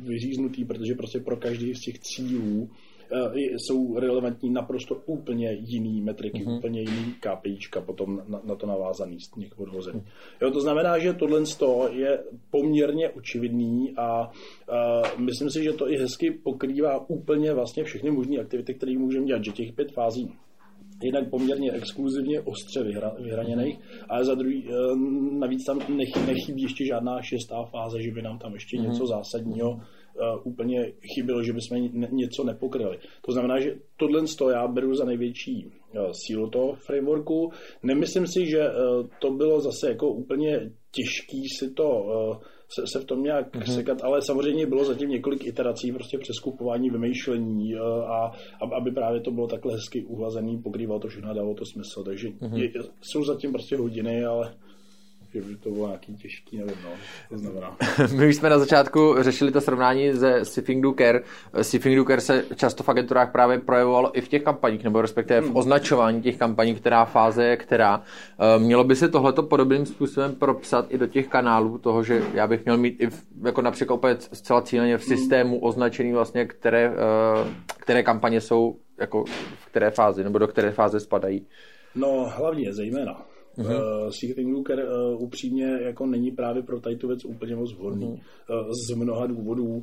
vyříznutý, 0.01 0.65
protože 0.65 0.95
prostě 0.95 1.19
pro 1.19 1.37
každý 1.37 1.75
z 1.75 1.79
těch 1.79 1.99
cílů 1.99 2.69
Eh, 2.69 2.88
jsou 3.35 3.99
relevantní 3.99 4.49
naprosto 4.49 4.95
úplně 5.05 5.51
jiný 5.51 6.01
metriky, 6.01 6.45
mm-hmm. 6.45 6.57
úplně 6.57 6.81
jiný 6.81 7.13
KPIčka 7.19 7.81
potom 7.81 8.21
na, 8.27 8.41
na 8.43 8.55
to 8.55 8.67
navázaný 8.67 9.19
z 9.19 9.35
někoho 9.35 9.63
odvozený. 9.63 10.03
Jo, 10.41 10.51
to 10.51 10.61
znamená, 10.61 10.99
že 10.99 11.13
tohle 11.13 11.43
je 11.91 12.23
poměrně 12.51 13.09
očividný 13.09 13.93
a, 13.97 14.03
a 14.03 14.29
myslím 15.17 15.49
si, 15.49 15.63
že 15.63 15.73
to 15.73 15.91
i 15.91 15.97
hezky 15.97 16.31
pokrývá 16.31 17.09
úplně 17.09 17.53
vlastně 17.53 17.83
všechny 17.83 18.11
možné 18.11 18.37
aktivity, 18.37 18.73
které 18.73 18.97
můžeme 18.97 19.25
dělat, 19.25 19.43
že 19.43 19.51
těch 19.51 19.73
pět 19.73 19.91
fází 19.91 20.31
jednak 21.03 21.29
poměrně 21.29 21.71
exkluzivně 21.71 22.41
ostře 22.41 22.83
vyhra, 22.83 23.15
vyhraněných, 23.19 23.79
ale 24.09 24.25
za 24.25 24.35
druhý, 24.35 24.67
eh, 24.67 24.71
navíc 25.39 25.65
tam 25.65 25.79
nechybí 26.27 26.61
ještě 26.61 26.85
žádná 26.85 27.21
šestá 27.21 27.63
fáze, 27.63 28.01
že 28.01 28.11
by 28.11 28.21
nám 28.21 28.39
tam 28.39 28.53
ještě 28.53 28.77
mm-hmm. 28.77 28.89
něco 28.89 29.07
zásadního 29.07 29.79
úplně 30.43 30.91
chybělo, 31.15 31.43
že 31.43 31.53
bychom 31.53 31.89
něco 32.11 32.43
nepokryli. 32.43 32.97
To 33.25 33.31
znamená, 33.31 33.59
že 33.59 33.75
tohle 33.97 34.23
to 34.37 34.49
já 34.49 34.67
beru 34.67 34.95
za 34.95 35.05
největší 35.05 35.65
uh, 35.65 36.11
sílu 36.11 36.49
toho 36.49 36.75
frameworku. 36.75 37.51
Nemyslím 37.83 38.27
si, 38.27 38.45
že 38.45 38.59
uh, 38.59 39.07
to 39.21 39.31
bylo 39.31 39.61
zase 39.61 39.89
jako 39.89 40.09
úplně 40.09 40.71
těžký 40.91 41.49
si 41.59 41.71
to 41.71 42.05
se, 42.75 42.87
se 42.87 42.99
v 42.99 43.05
tom 43.05 43.23
nějak 43.23 43.55
mm-hmm. 43.55 43.75
sekat, 43.75 44.03
ale 44.03 44.21
samozřejmě 44.21 44.65
bylo 44.65 44.85
zatím 44.85 45.09
několik 45.09 45.45
iterací 45.45 45.91
prostě 45.91 46.17
přeskupování, 46.17 46.89
vymýšlení 46.89 47.75
a, 47.75 48.31
a 48.61 48.75
aby 48.77 48.91
právě 48.91 49.21
to 49.21 49.31
bylo 49.31 49.47
takhle 49.47 49.73
hezky 49.73 50.05
uhlazený, 50.05 50.61
pokrývalo 50.61 50.99
to 50.99 51.07
všechno 51.07 51.29
a 51.29 51.33
dalo 51.33 51.53
to 51.53 51.65
smysl, 51.65 52.03
takže 52.03 52.27
mm-hmm. 52.27 52.57
je, 52.57 52.69
jsou 53.01 53.23
zatím 53.23 53.51
prostě 53.51 53.77
hodiny, 53.77 54.25
ale 54.25 54.53
že 55.33 55.41
by 55.41 55.55
to 55.55 55.69
bylo 55.69 55.87
nějaký 55.87 56.15
těžký, 56.15 56.57
nevím, 56.57 56.75
no, 56.83 56.89
to 57.29 57.37
znamená. 57.37 57.77
My 58.15 58.27
už 58.27 58.35
jsme 58.35 58.49
na 58.49 58.59
začátku 58.59 59.15
řešili 59.19 59.51
to 59.51 59.61
srovnání 59.61 60.13
ze 60.13 60.45
Siffing 60.45 60.83
Do 60.83 60.93
Care. 60.93 61.21
Siffing 61.61 61.95
Do 61.95 62.05
Care 62.05 62.21
se 62.21 62.45
často 62.55 62.83
v 62.83 62.89
agenturách 62.89 63.31
právě 63.31 63.59
projevovalo 63.59 64.17
i 64.17 64.21
v 64.21 64.27
těch 64.27 64.43
kampaních, 64.43 64.83
nebo 64.83 65.01
respektive 65.01 65.41
v 65.41 65.45
hmm. 65.45 65.55
označování 65.55 66.21
těch 66.21 66.37
kampaní, 66.37 66.75
která 66.75 67.05
fáze 67.05 67.45
je 67.45 67.57
která. 67.57 68.03
Eh, 68.39 68.59
mělo 68.59 68.83
by 68.83 68.95
se 68.95 69.09
tohleto 69.09 69.43
podobným 69.43 69.85
způsobem 69.85 70.35
propsat 70.35 70.85
i 70.89 70.97
do 70.97 71.07
těch 71.07 71.27
kanálů, 71.27 71.77
toho, 71.77 72.03
že 72.03 72.23
já 72.33 72.47
bych 72.47 72.65
měl 72.65 72.77
mít 72.77 73.01
i 73.01 73.09
v, 73.09 73.23
jako 73.45 73.61
například 73.61 73.95
opět 73.95 74.29
zcela 74.33 74.61
cíleně 74.61 74.97
v 74.97 75.07
hmm. 75.07 75.17
systému 75.17 75.59
označený 75.59 76.13
vlastně, 76.13 76.45
které, 76.45 76.93
eh, 76.93 77.53
které 77.77 78.03
kampaně 78.03 78.41
jsou 78.41 78.77
jako 78.97 79.23
v 79.59 79.65
které 79.65 79.91
fázi, 79.91 80.23
nebo 80.23 80.37
do 80.37 80.47
které 80.47 80.71
fáze 80.71 80.99
spadají. 80.99 81.47
No, 81.95 82.31
hlavně 82.37 82.73
zejména 82.73 83.25
Uh-huh. 83.59 84.05
Uh, 84.05 84.09
Secret 84.09 84.47
Looker 84.47 84.79
uh, 84.79 85.23
upřímně 85.23 85.65
jako 85.65 86.05
není 86.05 86.31
právě 86.31 86.63
pro 86.63 86.79
tady 86.79 86.95
tu 86.95 87.07
věc 87.07 87.25
úplně 87.25 87.55
moc 87.55 87.73
vhodný. 87.73 88.07
Uh, 88.07 88.71
z 88.71 88.95
mnoha 88.95 89.27
důvodů. 89.27 89.65
Uh, 89.65 89.81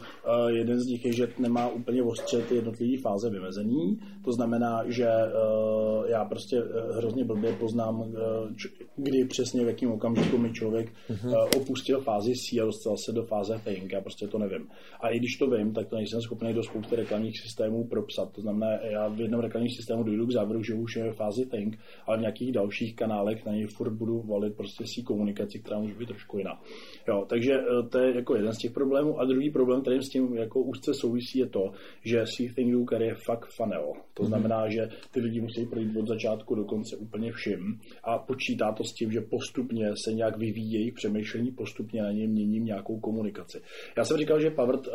jeden 0.48 0.80
z 0.80 0.86
nich 0.86 1.04
je, 1.04 1.12
že 1.12 1.28
nemá 1.38 1.68
úplně 1.68 2.02
ostře 2.02 2.42
ty 2.42 2.54
jednotlivé 2.54 3.02
fáze 3.02 3.30
vymezení. 3.30 3.98
To 4.24 4.32
znamená, 4.32 4.82
že 4.86 5.06
uh, 5.06 6.06
já 6.08 6.24
prostě 6.24 6.62
uh, 6.62 6.96
hrozně 6.96 7.24
blbě 7.24 7.52
poznám, 7.52 8.00
uh, 8.00 8.06
č- 8.56 8.68
kdy 8.96 9.24
přesně 9.24 9.64
v 9.64 9.68
jakém 9.68 9.92
okamžiku 9.92 10.38
mi 10.38 10.52
člověk 10.52 10.92
uh, 11.10 11.34
opustil 11.56 12.00
fázi 12.00 12.32
C 12.32 12.60
a 12.60 12.64
dostal 12.64 12.96
se 12.96 13.12
do 13.12 13.22
fáze 13.22 13.60
think. 13.64 13.92
Já 13.92 14.00
prostě 14.00 14.26
to 14.26 14.38
nevím. 14.38 14.68
A 15.00 15.08
i 15.08 15.18
když 15.18 15.36
to 15.36 15.46
vím, 15.50 15.72
tak 15.72 15.88
to 15.88 15.96
nejsem 15.96 16.20
schopný 16.20 16.54
do 16.54 16.62
spousty 16.62 16.96
reklamních 16.96 17.40
systémů 17.40 17.84
propsat. 17.84 18.32
To 18.32 18.40
znamená, 18.40 18.72
já 18.90 19.08
v 19.08 19.20
jednom 19.20 19.40
reklamním 19.40 19.70
systému 19.70 20.02
dojdu 20.02 20.26
k 20.26 20.32
závěru, 20.32 20.62
že 20.62 20.74
už 20.74 20.96
je 20.96 21.04
ve 21.04 21.12
fázi 21.12 21.46
think, 21.46 21.78
ale 22.06 22.16
v 22.18 22.20
nějakých 22.20 22.52
dalších 22.52 22.96
kanálech 22.96 23.46
na 23.46 23.52
něj 23.52 23.65
furt 23.66 23.92
budu 23.92 24.22
valit 24.22 24.56
prostě 24.56 24.84
si 24.86 25.02
komunikaci, 25.02 25.58
která 25.58 25.78
může 25.78 25.94
být 25.94 26.08
trošku 26.08 26.38
jiná. 26.38 26.60
Jo, 27.08 27.26
takže 27.28 27.52
eh, 27.52 27.88
to 27.88 27.98
je 27.98 28.16
jako 28.16 28.36
jeden 28.36 28.52
z 28.52 28.58
těch 28.58 28.72
problémů. 28.72 29.20
A 29.20 29.24
druhý 29.24 29.50
problém, 29.50 29.82
který 29.82 30.02
s 30.02 30.08
tím 30.08 30.36
jako 30.36 30.60
úzce 30.60 30.94
souvisí, 30.94 31.38
je 31.38 31.46
to, 31.46 31.72
že 32.04 32.24
See 32.36 32.52
Thing 32.54 32.74
Looker 32.74 33.02
je 33.02 33.14
fakt 33.14 33.46
funnel. 33.56 33.92
To 34.14 34.22
mm-hmm. 34.22 34.26
znamená, 34.26 34.68
že 34.68 34.88
ty 35.10 35.20
lidi 35.20 35.40
musí 35.40 35.66
projít 35.66 35.96
od 35.96 36.08
začátku 36.08 36.54
do 36.54 36.64
konce 36.64 36.96
úplně 36.96 37.32
všim 37.32 37.80
a 38.04 38.18
počítá 38.18 38.72
to 38.72 38.84
s 38.84 38.92
tím, 38.92 39.12
že 39.12 39.20
postupně 39.20 39.92
se 40.04 40.12
nějak 40.12 40.36
vyvíjejí 40.38 40.92
přemýšlení, 40.92 41.50
postupně 41.50 42.02
na 42.02 42.12
něm 42.12 42.30
měním 42.30 42.64
nějakou 42.64 43.00
komunikaci. 43.00 43.60
Já 43.96 44.04
jsem 44.04 44.16
říkal, 44.16 44.40
že 44.40 44.50
Pavrt 44.50 44.86
uh, 44.86 44.92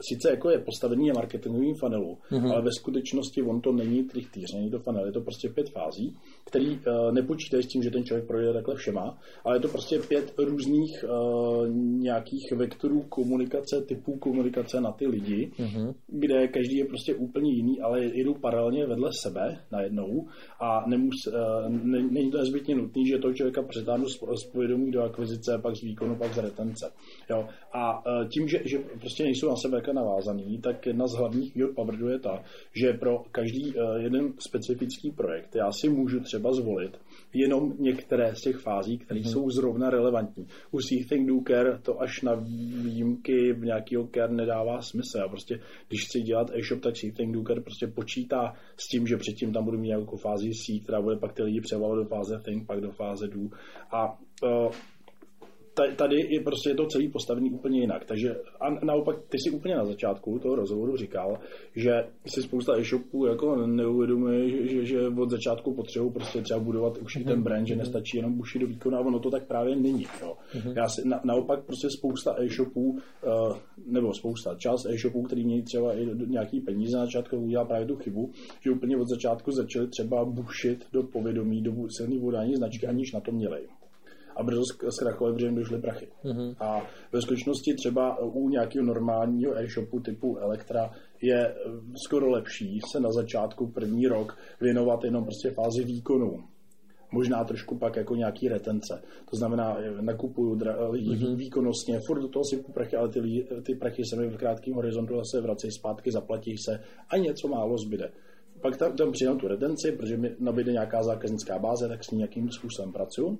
sice 0.00 0.30
jako 0.30 0.50
je 0.50 0.58
postavený 0.58 1.08
na 1.08 1.14
marketingovým 1.14 1.74
funnelu, 1.74 2.18
mm-hmm. 2.30 2.52
ale 2.52 2.62
ve 2.62 2.72
skutečnosti 2.72 3.42
on 3.42 3.60
to 3.60 3.72
není 3.72 4.04
trichtýř, 4.04 4.52
není 4.54 4.70
to 4.70 4.78
funnel, 4.78 5.06
je 5.06 5.12
to 5.12 5.20
prostě 5.20 5.48
pět 5.48 5.70
fází 5.70 6.16
který 6.46 6.70
uh, 6.70 7.12
nepočítají 7.12 7.62
s 7.62 7.66
tím, 7.66 7.82
že 7.82 7.90
ten 7.90 8.04
člověk 8.04 8.26
projde 8.26 8.52
takhle 8.52 8.74
všema, 8.74 9.18
ale 9.44 9.56
je 9.56 9.60
to 9.60 9.68
prostě 9.68 9.98
pět 9.98 10.34
různých 10.38 11.04
uh, 11.04 11.68
nějakých 12.00 12.52
vektorů 12.56 13.02
komunikace, 13.02 13.82
typů 13.88 14.18
komunikace 14.18 14.80
na 14.80 14.92
ty 14.92 15.06
lidi, 15.06 15.50
mm-hmm. 15.58 15.94
kde 16.06 16.48
každý 16.48 16.76
je 16.76 16.84
prostě 16.84 17.14
úplně 17.14 17.52
jiný, 17.52 17.80
ale 17.80 18.04
jedou 18.04 18.34
paralelně 18.34 18.86
vedle 18.86 19.10
sebe 19.22 19.58
najednou 19.72 20.28
a 20.60 20.88
nemus, 20.88 21.14
uh, 21.26 21.68
ne, 21.68 22.02
není 22.10 22.30
to 22.30 22.38
nezbytně 22.38 22.74
nutný, 22.74 23.06
že 23.06 23.18
toho 23.18 23.34
člověka 23.34 23.62
přetáhnu 23.62 24.08
z, 24.08 24.18
z 24.42 24.44
povědomí 24.52 24.90
do 24.90 25.02
akvizice, 25.02 25.58
pak 25.62 25.76
z 25.76 25.82
výkonu, 25.82 26.16
pak 26.16 26.34
z 26.34 26.38
retence. 26.38 26.92
Jo? 27.30 27.48
A 27.72 28.06
uh, 28.06 28.28
tím, 28.28 28.48
že, 28.48 28.58
že 28.64 28.78
prostě 29.00 29.24
nejsou 29.24 29.48
na 29.48 29.56
sebe 29.56 29.82
navázaný, 29.92 30.58
tak 30.58 30.86
jedna 30.86 31.06
z 31.06 31.14
hlavních 31.14 31.54
výhod 31.54 31.74
Powerdu 31.74 32.08
je 32.08 32.18
ta, 32.18 32.42
že 32.74 32.92
pro 32.92 33.22
každý 33.30 33.74
uh, 33.74 33.96
jeden 33.96 34.32
specifický 34.38 35.10
projekt 35.10 35.56
já 35.56 35.72
si 35.72 35.88
můžu 35.88 36.20
třeba 36.20 36.35
zvolit 36.50 36.98
jenom 37.34 37.72
některé 37.78 38.34
z 38.36 38.40
těch 38.40 38.56
fází, 38.56 38.98
které 38.98 39.20
mm-hmm. 39.20 39.32
jsou 39.32 39.50
zrovna 39.50 39.90
relevantní. 39.90 40.46
U 40.70 40.80
See 40.80 41.04
Think 41.08 41.28
Do 41.28 41.34
Care 41.46 41.78
to 41.78 42.00
až 42.00 42.22
na 42.22 42.34
výjimky 42.34 43.52
v 43.52 43.64
nějakého 43.64 44.08
care 44.14 44.34
nedává 44.34 44.82
smysl. 44.82 45.22
A 45.24 45.28
prostě, 45.28 45.60
když 45.88 46.04
chci 46.04 46.20
dělat 46.20 46.50
e-shop, 46.54 46.80
tak 46.80 46.96
See 46.96 47.12
Think 47.12 47.34
Do 47.34 47.42
Care 47.42 47.60
prostě 47.60 47.86
počítá 47.86 48.54
s 48.76 48.88
tím, 48.88 49.06
že 49.06 49.16
předtím 49.16 49.52
tam 49.52 49.64
budu 49.64 49.78
mít 49.78 49.88
nějakou 49.88 50.16
fázi 50.16 50.50
See, 50.54 50.80
která 50.80 51.02
bude 51.02 51.16
pak 51.16 51.32
ty 51.32 51.42
lidi 51.42 51.60
převalovat 51.60 52.04
do 52.04 52.08
fáze 52.08 52.40
Think, 52.44 52.66
pak 52.66 52.80
do 52.80 52.90
fáze 52.90 53.28
Do. 53.28 53.40
A 53.90 54.18
uh, 54.42 54.72
tady 55.96 56.34
je 56.34 56.40
prostě 56.40 56.74
to 56.74 56.86
celý 56.86 57.08
postavený 57.08 57.50
úplně 57.50 57.80
jinak. 57.80 58.04
Takže 58.04 58.36
a 58.60 58.84
naopak, 58.84 59.16
ty 59.28 59.38
si 59.38 59.50
úplně 59.50 59.74
na 59.74 59.84
začátku 59.84 60.38
toho 60.38 60.54
rozhovoru 60.54 60.96
říkal, 60.96 61.38
že 61.76 61.92
si 62.26 62.42
spousta 62.42 62.78
e-shopů 62.78 63.26
jako 63.26 63.66
neuvědomuje, 63.66 64.50
že, 64.50 64.68
že, 64.68 64.84
že 64.84 65.08
od 65.08 65.30
začátku 65.30 65.74
potřebují 65.74 66.12
prostě 66.12 66.42
třeba 66.42 66.60
budovat 66.60 66.98
už 66.98 67.16
mm-hmm. 67.16 67.24
ten 67.24 67.42
brand, 67.42 67.66
že 67.66 67.74
mhm. 67.74 67.78
nestačí 67.78 68.16
jenom 68.16 68.36
buši 68.36 68.58
do 68.58 68.66
výkonu 68.66 68.96
a 68.96 69.00
ono 69.00 69.18
to 69.18 69.30
tak 69.30 69.46
právě 69.46 69.76
není. 69.76 70.06
Jo. 70.22 70.36
Mm-hmm. 70.54 70.72
Já 70.76 70.88
si, 70.88 71.08
na, 71.08 71.20
naopak 71.24 71.64
prostě 71.64 71.88
spousta 71.90 72.34
e-shopů, 72.38 72.90
uh, 72.90 73.56
nebo 73.86 74.14
spousta, 74.14 74.54
část 74.54 74.86
e-shopů, 74.86 75.22
který 75.22 75.44
mějí 75.44 75.62
třeba 75.62 75.94
i 75.94 76.06
nějaký 76.26 76.60
peníze 76.60 76.96
na 76.96 77.04
začátku, 77.04 77.36
udělá 77.36 77.64
právě 77.64 77.86
tu 77.86 77.96
chybu, 77.96 78.30
že 78.64 78.70
úplně 78.70 78.96
od 78.96 79.08
začátku 79.08 79.52
začali 79.52 79.88
třeba 79.88 80.24
bušit 80.24 80.86
do 80.92 81.02
povědomí, 81.02 81.62
do 81.62 81.72
silný 81.88 82.18
vodání 82.18 82.56
značky, 82.56 82.86
aniž 82.86 83.12
na 83.12 83.20
to 83.20 83.32
měli 83.32 83.66
a 84.36 84.42
brzo 84.42 84.62
zkrachovali, 84.90 85.34
protože 85.34 85.46
jim 85.46 85.54
došly 85.54 85.78
prachy. 85.80 86.08
Mm-hmm. 86.24 86.56
A 86.60 86.86
ve 87.12 87.22
skutečnosti 87.22 87.74
třeba 87.74 88.18
u 88.18 88.48
nějakého 88.48 88.84
normálního 88.86 89.58
e-shopu 89.58 90.00
typu 90.00 90.38
Elektra 90.38 90.90
je 91.22 91.46
eh, 91.48 91.54
skoro 92.06 92.30
lepší 92.30 92.80
se 92.92 93.00
na 93.00 93.12
začátku 93.12 93.66
první 93.66 94.06
rok 94.06 94.38
věnovat 94.60 95.04
jenom 95.04 95.24
prostě 95.24 95.50
fázi 95.50 95.84
výkonu 95.84 96.44
možná 97.12 97.44
trošku 97.44 97.78
pak 97.78 97.96
jako 97.96 98.14
nějaký 98.14 98.48
retence. 98.48 99.02
To 99.30 99.36
znamená, 99.36 99.78
eh, 99.78 100.02
nakupuju 100.02 100.54
dra- 100.54 100.90
lidi 100.90 101.10
mm-hmm. 101.10 101.36
výkonnostně, 101.36 102.00
furt 102.06 102.20
do 102.20 102.28
toho 102.28 102.44
si 102.44 102.56
prachy, 102.74 102.96
ale 102.96 103.08
ty, 103.08 103.48
ty 103.66 103.74
prachy 103.74 104.02
se 104.04 104.16
mi 104.16 104.28
v 104.28 104.36
krátkém 104.36 104.74
horizontu 104.74 105.14
zase 105.16 105.40
vracejí 105.40 105.72
zpátky, 105.72 106.10
zaplatí 106.12 106.54
se 106.58 106.80
a 107.08 107.16
něco 107.16 107.48
málo 107.48 107.78
zbyde. 107.78 108.12
Pak 108.62 108.76
tam, 108.76 108.96
tam 108.96 109.12
přidám 109.12 109.38
tu 109.38 109.48
retenci, 109.48 109.92
protože 109.92 110.16
mi 110.16 110.36
nabíde 110.38 110.72
nějaká 110.72 111.02
zákaznická 111.02 111.58
báze, 111.58 111.88
tak 111.88 112.04
s 112.04 112.10
ní 112.10 112.18
nějakým 112.18 112.50
způsobem 112.50 112.92
pracuju. 112.92 113.38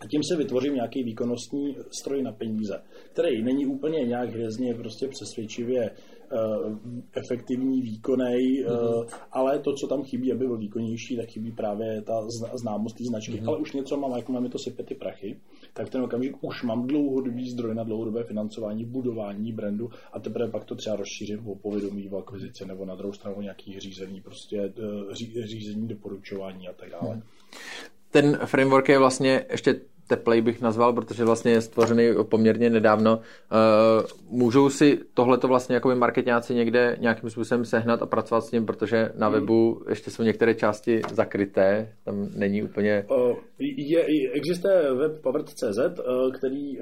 A 0.00 0.06
tím 0.06 0.22
se 0.22 0.36
vytvořím 0.36 0.74
nějaký 0.74 1.02
výkonnostní 1.02 1.76
stroj 2.00 2.22
na 2.22 2.32
peníze, 2.32 2.82
který 3.12 3.42
není 3.42 3.66
úplně 3.66 4.04
nějak 4.04 4.30
hvězdně 4.30 4.74
prostě 4.74 5.08
přesvědčivě 5.08 5.90
uh, 5.90 6.78
efektivní, 7.12 7.82
výkonný, 7.82 8.24
mm-hmm. 8.24 8.98
uh, 8.98 9.04
ale 9.32 9.58
to, 9.58 9.72
co 9.72 9.86
tam 9.86 10.02
chybí, 10.02 10.32
aby 10.32 10.46
byl 10.46 10.58
výkonnější, 10.58 11.16
tak 11.16 11.28
chybí 11.28 11.52
právě 11.52 12.02
ta 12.02 12.12
známost 12.54 12.96
té 12.96 13.04
značky. 13.04 13.32
Mm-hmm. 13.32 13.48
Ale 13.48 13.58
už 13.58 13.72
něco 13.72 13.96
mám, 13.96 14.16
jako 14.16 14.32
máme 14.32 14.48
to 14.48 14.58
sypet 14.58 14.86
ty 14.86 14.94
prachy, 14.94 15.40
tak 15.72 15.86
v 15.86 15.90
ten 15.90 16.02
okamžik 16.02 16.36
už 16.40 16.62
mám 16.62 16.86
dlouhodobý 16.86 17.50
zdroj 17.50 17.74
na 17.74 17.84
dlouhodobé 17.84 18.24
financování, 18.24 18.84
budování 18.84 19.52
brandu 19.52 19.90
a 20.12 20.20
teprve 20.20 20.50
pak 20.50 20.64
to 20.64 20.74
třeba 20.74 20.96
rozšířit 20.96 21.40
o 21.46 21.54
povědomí, 21.54 22.08
v 22.08 22.16
akvizici 22.16 22.66
nebo 22.66 22.84
na 22.84 22.94
druhou 22.94 23.12
stranu 23.12 23.40
nějaký 23.40 23.80
řízení, 23.80 24.20
prostě 24.20 24.72
uh, 24.78 25.12
řízení, 25.44 25.88
doporučování 25.88 26.68
a 26.68 26.72
tak 26.72 26.90
dále. 26.90 27.16
Mm. 27.16 27.22
Ten 28.14 28.38
framework 28.44 28.88
je 28.88 28.98
vlastně 28.98 29.46
ještě 29.50 29.74
teplej 30.06 30.40
bych 30.40 30.60
nazval, 30.60 30.92
protože 30.92 31.24
vlastně 31.24 31.52
je 31.52 31.60
stvořený 31.60 32.08
poměrně 32.22 32.70
nedávno. 32.70 33.16
Uh, 33.16 34.38
můžou 34.38 34.70
si 34.70 35.00
tohleto 35.14 35.48
vlastně 35.48 35.74
jako 35.74 35.94
marketňáci 35.94 36.54
někde 36.54 36.96
nějakým 37.00 37.30
způsobem 37.30 37.64
sehnat 37.64 38.02
a 38.02 38.06
pracovat 38.06 38.40
s 38.40 38.52
ním, 38.52 38.66
protože 38.66 39.12
na 39.18 39.26
hmm. 39.26 39.34
webu 39.34 39.82
ještě 39.88 40.10
jsou 40.10 40.22
některé 40.22 40.54
části 40.54 41.02
zakryté, 41.12 41.92
tam 42.04 42.28
není 42.36 42.62
úplně... 42.62 43.04
Uh, 43.10 43.36
je, 43.76 44.04
existuje 44.32 44.94
web 44.94 45.22
Power.cz, 45.22 45.78
uh, 45.78 46.32
který 46.32 46.78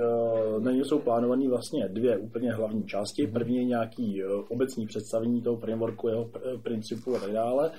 na 0.59 0.71
něj 0.71 0.85
jsou 0.85 0.99
plánované 0.99 1.49
vlastně 1.49 1.89
dvě 1.89 2.19
úplně 2.19 2.53
hlavní 2.53 2.85
části. 2.85 3.25
Hmm. 3.25 3.33
První 3.33 3.57
je 3.57 3.65
nějaký 3.65 4.23
obecní 4.49 4.87
představení 4.87 5.43
toho 5.43 5.57
frameworku, 5.57 6.09
jeho 6.09 6.31
principu 6.63 7.17
a 7.17 7.21
tak 7.21 7.33
dále 7.33 7.71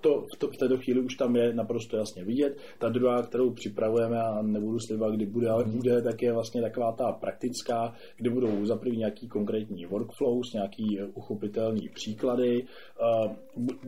to, 0.00 0.26
to 0.38 0.48
v 0.48 0.56
této 0.56 0.78
chvíli 0.78 1.00
už 1.00 1.14
tam 1.14 1.36
je 1.36 1.54
naprosto 1.54 1.96
jasně 1.96 2.24
vidět. 2.24 2.58
Ta 2.78 2.88
druhá, 2.88 3.22
kterou 3.22 3.50
připravujeme, 3.50 4.20
a 4.20 4.42
nebudu 4.42 4.78
slibovat, 4.78 5.14
kdy 5.14 5.26
bude, 5.26 5.48
ale 5.48 5.64
bude, 5.64 6.02
tak 6.02 6.22
je 6.22 6.32
vlastně 6.32 6.62
taková 6.62 6.92
ta 6.92 7.12
praktická, 7.12 7.94
kde 8.16 8.30
budou 8.30 8.66
za 8.66 8.76
první 8.76 8.98
nějaký 8.98 9.28
konkrétní 9.28 9.86
workflows, 9.86 10.52
nějaký 10.52 10.98
uchopitelný 11.14 11.88
příklady. 11.94 12.64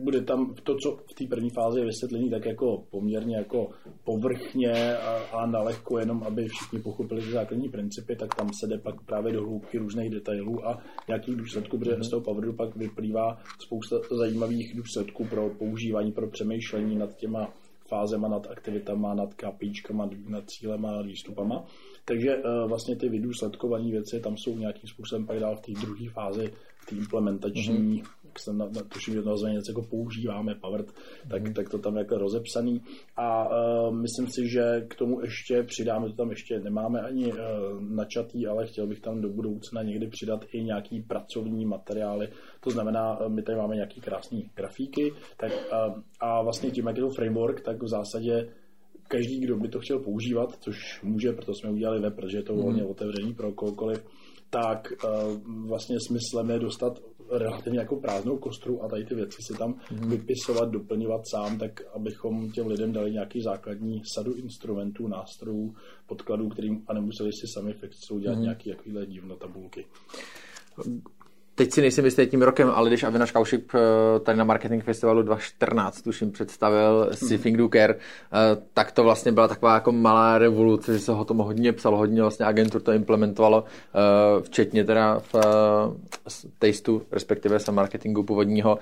Bude 0.03 0.21
tam 0.21 0.55
to, 0.63 0.75
co 0.75 0.91
v 0.91 1.13
té 1.13 1.27
první 1.29 1.49
fázi 1.49 1.79
je 1.79 1.85
vysvětlení, 1.85 2.29
tak 2.29 2.45
jako 2.45 2.83
poměrně 2.91 3.35
jako 3.35 3.69
povrchně 4.03 4.97
a, 4.97 5.17
a 5.33 5.45
nalehko, 5.45 5.99
jenom 5.99 6.23
aby 6.23 6.47
všichni 6.47 6.79
pochopili 6.79 7.21
ty 7.21 7.31
základní 7.31 7.69
principy, 7.69 8.15
tak 8.15 8.35
tam 8.35 8.49
se 8.53 8.67
jde 8.67 8.77
pak 8.77 8.95
právě 9.05 9.33
do 9.33 9.41
hloubky 9.41 9.77
různých 9.77 10.09
detailů 10.09 10.67
a 10.67 10.83
nějakých 11.07 11.35
důsledků, 11.35 11.77
protože 11.77 11.91
mm-hmm. 11.91 12.03
z 12.03 12.09
toho 12.09 12.53
pak 12.53 12.75
vyplývá 12.75 13.37
spousta 13.59 13.95
zajímavých 14.11 14.75
důsledků 14.75 15.25
pro 15.25 15.49
používání 15.49 15.98
pro 16.11 16.27
přemýšlení 16.27 16.95
nad 16.95 17.15
těma 17.15 17.53
fázema, 17.87 18.27
nad 18.27 18.47
aktivitama, 18.47 19.13
nad 19.13 19.33
KPIčkama, 19.33 20.09
nad 20.27 20.49
cílema, 20.49 20.91
nad 20.91 21.05
výstupama. 21.05 21.65
Takže 22.05 22.37
uh, 22.37 22.69
vlastně 22.69 22.95
ty 22.95 23.09
vydůsledkované 23.09 23.91
věci 23.91 24.19
tam 24.19 24.37
jsou 24.37 24.57
nějakým 24.57 24.89
způsobem 24.89 25.25
pak 25.25 25.39
dál 25.39 25.55
v 25.55 25.61
té 25.61 25.71
druhé 25.71 26.09
fázi, 26.09 26.53
té 26.85 26.95
implementační, 26.95 28.01
mm-hmm 28.01 28.19
jak 28.29 28.39
jsem 28.39 28.57
na, 28.57 28.65
na, 28.65 28.81
tuším, 28.81 29.13
že 29.13 29.21
nazvaně 29.21 29.55
něco 29.55 29.71
jako 29.71 29.81
používáme 29.81 30.55
Powered, 30.55 30.93
tak, 31.29 31.47
mm. 31.47 31.53
tak 31.53 31.69
to 31.69 31.77
tam 31.77 31.97
jako 31.97 32.17
rozepsaný. 32.17 32.81
A 33.17 33.49
uh, 33.49 33.95
myslím 33.95 34.27
si, 34.27 34.49
že 34.49 34.85
k 34.87 34.95
tomu 34.95 35.21
ještě 35.21 35.63
přidáme, 35.63 36.09
to 36.09 36.15
tam 36.15 36.29
ještě 36.29 36.59
nemáme 36.59 37.01
ani 37.01 37.33
uh, 37.33 37.37
načatý, 37.81 38.47
ale 38.47 38.67
chtěl 38.67 38.87
bych 38.87 38.99
tam 38.99 39.21
do 39.21 39.29
budoucna 39.29 39.83
někdy 39.83 40.07
přidat 40.07 40.45
i 40.51 40.63
nějaký 40.63 41.01
pracovní 41.01 41.65
materiály. 41.65 42.29
To 42.59 42.69
znamená, 42.69 43.19
uh, 43.19 43.33
my 43.33 43.41
tady 43.41 43.57
máme 43.57 43.75
nějaký 43.75 44.01
krásný 44.01 44.49
grafíky, 44.55 45.13
tak, 45.37 45.51
uh, 45.51 46.01
a 46.19 46.41
vlastně 46.41 46.71
tím, 46.71 46.87
jak 46.87 46.97
je 46.97 47.03
to 47.03 47.09
framework, 47.09 47.61
tak 47.61 47.83
v 47.83 47.87
zásadě 47.87 48.49
každý, 49.07 49.39
kdo 49.39 49.57
by 49.57 49.67
to 49.67 49.79
chtěl 49.79 49.99
používat, 49.99 50.57
což 50.59 51.01
může, 51.03 51.31
proto 51.31 51.53
jsme 51.53 51.71
udělali 51.71 51.99
web, 51.99 52.15
protože 52.15 52.37
je 52.37 52.43
to 52.43 52.55
volně 52.55 52.83
mm. 52.83 52.89
otevřený 52.89 53.33
pro 53.33 53.51
kohokoliv, 53.51 54.05
tak 54.49 54.93
uh, 55.03 55.67
vlastně 55.67 55.97
smyslem 56.07 56.49
je 56.49 56.59
dostat 56.59 56.99
relativně 57.31 57.79
jako 57.79 57.95
prázdnou 57.95 58.37
kostru 58.37 58.83
a 58.83 58.87
tady 58.87 59.05
ty 59.05 59.15
věci 59.15 59.37
si 59.41 59.57
tam 59.57 59.75
mm. 59.91 60.09
vypisovat, 60.09 60.69
doplňovat 60.69 61.21
sám, 61.31 61.59
tak 61.59 61.81
abychom 61.95 62.51
těm 62.51 62.67
lidem 62.67 62.91
dali 62.91 63.11
nějaký 63.11 63.41
základní 63.41 64.01
sadu 64.15 64.33
instrumentů, 64.33 65.07
nástrojů, 65.07 65.75
podkladů, 66.07 66.49
kterým 66.49 66.83
a 66.87 66.93
nemuseli 66.93 67.29
si 67.33 67.47
sami 67.53 67.73
fakt 67.73 68.19
dělat 68.19 68.35
mm. 68.35 68.41
nějaké 68.41 68.75
takovéhle 68.75 69.05
divno 69.05 69.35
tabulky 69.35 69.85
teď 71.59 71.71
si 71.71 71.81
nejsem 71.81 72.05
jistý 72.05 72.27
tím 72.27 72.41
rokem, 72.41 72.71
ale 72.75 72.89
když 72.89 73.03
Avinaš 73.03 73.31
Kaušik 73.31 73.71
eh, 73.75 74.19
tady 74.19 74.37
na 74.37 74.43
Marketing 74.43 74.83
Festivalu 74.83 75.21
2014 75.21 76.01
tuším 76.01 76.31
představil 76.31 77.09
Sifing 77.13 77.57
Do 77.57 77.69
Care, 77.69 77.93
eh, 77.93 77.97
tak 78.73 78.91
to 78.91 79.03
vlastně 79.03 79.31
byla 79.31 79.47
taková 79.47 79.73
jako 79.73 79.91
malá 79.91 80.37
revoluce, 80.37 80.93
že 80.93 80.99
se 80.99 81.11
ho 81.11 81.25
tomu 81.25 81.43
hodně 81.43 81.73
psalo, 81.73 81.97
hodně 81.97 82.21
vlastně 82.21 82.45
agentur 82.45 82.81
to 82.81 82.91
implementovalo, 82.91 83.63
eh, 83.63 84.41
včetně 84.41 84.83
teda 84.83 85.19
v 85.33 85.35
Tasteu, 86.59 87.01
respektive 87.11 87.59
se 87.59 87.71
marketingu 87.71 88.23
původního. 88.23 88.79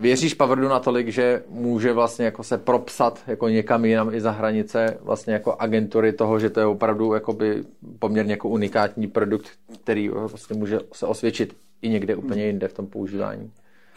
Věříš 0.00 0.34
Pavrdu 0.34 0.68
natolik, 0.68 1.08
že 1.08 1.42
může 1.48 1.92
vlastně 1.92 2.24
jako 2.24 2.42
se 2.42 2.58
propsat 2.58 3.22
jako 3.26 3.48
někam 3.48 3.84
jinam 3.84 4.14
i 4.14 4.20
za 4.20 4.30
hranice 4.30 4.98
vlastně 5.02 5.32
jako 5.32 5.56
agentury 5.58 6.12
toho, 6.12 6.38
že 6.38 6.50
to 6.50 6.60
je 6.60 6.66
opravdu 6.66 7.14
poměrně 7.98 8.32
jako 8.32 8.48
unikátní 8.48 9.06
produkt, 9.06 9.48
který 9.82 10.08
vlastně 10.08 10.56
může 10.56 10.80
se 10.92 11.06
osvědčit 11.06 11.56
i 11.82 11.88
někde 11.88 12.16
úplně 12.16 12.46
jinde 12.46 12.68
v 12.68 12.72
tom 12.72 12.86
používání? 12.86 13.50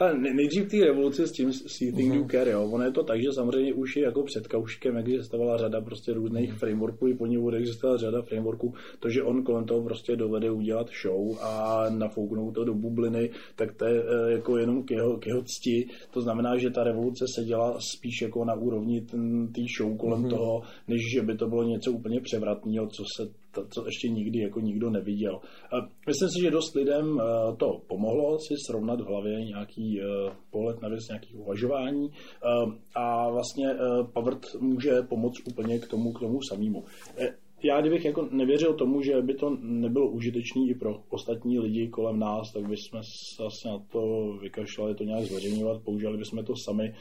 Ale 0.03 0.19
nejdřív 0.19 0.71
té 0.71 0.77
revoluce 0.85 1.27
s 1.27 1.31
tím 1.31 1.53
See 1.53 1.91
Think 1.91 2.13
mm-hmm. 2.13 2.21
Do 2.21 2.27
Care, 2.27 2.51
jo. 2.51 2.69
Ono 2.71 2.83
je 2.83 2.91
to 2.91 3.03
tak, 3.03 3.21
že 3.21 3.31
samozřejmě 3.33 3.73
už 3.73 3.95
je 3.95 4.03
jako 4.03 4.23
před 4.23 4.47
Kauškem 4.47 4.97
existovala 4.97 5.57
řada 5.57 5.81
prostě 5.81 6.13
různých 6.13 6.53
mm-hmm. 6.53 6.57
frameworků, 6.57 7.07
i 7.07 7.13
po 7.13 7.25
něm 7.25 7.41
bude 7.41 7.57
existovat 7.57 7.99
řada 7.99 8.21
frameworků, 8.21 8.73
to, 8.99 9.09
že 9.09 9.23
on 9.23 9.43
kolem 9.43 9.65
toho 9.65 9.83
prostě 9.83 10.15
dovede 10.15 10.51
udělat 10.51 10.87
show 11.01 11.37
a 11.41 11.85
nafouknout 11.89 12.55
to 12.55 12.63
do 12.63 12.73
bubliny, 12.73 13.29
tak 13.55 13.75
to 13.75 13.85
je 13.85 14.03
eh, 14.03 14.31
jako 14.31 14.57
jenom 14.57 14.83
k 14.83 14.91
jeho, 14.91 15.17
k 15.17 15.27
jeho 15.27 15.41
cti. 15.41 15.87
To 16.11 16.21
znamená, 16.21 16.57
že 16.57 16.69
ta 16.69 16.83
revoluce 16.83 17.25
se 17.35 17.43
dělá 17.45 17.77
spíš 17.95 18.21
jako 18.21 18.45
na 18.45 18.53
úrovni 18.53 19.01
té 19.55 19.61
show 19.77 19.97
kolem 19.97 20.23
mm-hmm. 20.23 20.29
toho, 20.29 20.61
než 20.87 20.99
že 21.15 21.21
by 21.21 21.37
to 21.37 21.47
bylo 21.47 21.63
něco 21.63 21.91
úplně 21.91 22.21
převratného, 22.21 22.87
co 22.87 23.03
se 23.17 23.42
to, 23.53 23.65
co 23.69 23.85
ještě 23.85 24.09
nikdy 24.09 24.39
jako 24.39 24.59
nikdo 24.59 24.89
neviděl. 24.89 25.39
Myslím 26.07 26.29
si, 26.29 26.41
že 26.41 26.51
dost 26.51 26.75
lidem 26.75 27.21
eh, 27.21 27.55
to 27.57 27.81
pomohlo 27.87 28.39
si 28.39 28.53
srovnat 28.67 29.01
v 29.01 29.05
hlavě 29.05 29.45
nějaký 29.45 30.01
eh, 30.01 30.05
pohled 30.51 30.81
na 30.81 30.89
věc, 30.89 31.07
nějaký 31.07 31.35
uvažování 31.35 32.09
eh, 32.09 32.49
a 32.95 33.29
vlastně 33.29 33.67
Pavrt 34.13 34.45
může 34.59 35.01
pomoct 35.01 35.47
úplně 35.47 35.79
k 35.79 35.87
tomu, 35.87 36.13
k 36.13 36.19
tomu 36.19 36.39
samému 36.49 36.83
já 37.63 37.81
kdybych 37.81 38.05
jako 38.05 38.27
nevěřil 38.31 38.73
tomu, 38.73 39.01
že 39.01 39.21
by 39.21 39.33
to 39.33 39.57
nebylo 39.61 40.11
užitečný 40.11 40.69
i 40.69 40.75
pro 40.75 40.99
ostatní 41.09 41.59
lidi 41.59 41.87
kolem 41.87 42.19
nás, 42.19 42.51
tak 42.53 42.63
bychom 42.63 43.01
se 43.03 43.43
asi 43.45 43.67
na 43.67 43.79
to 43.91 44.01
vykašlali 44.41 44.95
to 44.95 45.03
nějak 45.03 45.23
zveřejňovat, 45.23 45.83
používali 45.83 46.17
bychom 46.17 46.45
to 46.45 46.53
sami. 46.55 46.93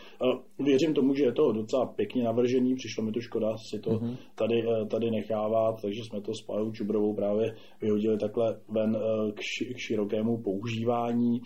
Věřím 0.59 0.95
tomu, 0.95 1.15
že 1.15 1.25
je 1.25 1.33
to 1.33 1.53
docela 1.53 1.87
pěkně 1.87 2.25
navržený, 2.25 2.75
přišlo 2.75 3.05
mi 3.05 3.13
to 3.13 3.21
škoda 3.21 3.57
si 3.71 3.81
to 3.81 3.91
mm-hmm. 3.91 4.17
tady, 4.35 4.63
eh, 4.63 4.87
tady 4.87 5.11
nechávat, 5.11 5.83
takže 5.83 6.01
jsme 6.05 6.21
to 6.21 6.35
s 6.35 6.43
Pajou 6.47 6.73
Čubrovou 6.73 7.15
právě 7.15 7.55
vyhodili 7.81 8.19
takhle 8.19 8.61
ven 8.69 8.97
eh, 8.97 9.33
k, 9.33 9.41
ši, 9.41 9.75
k 9.75 9.79
širokému 9.79 10.43
používání. 10.43 11.41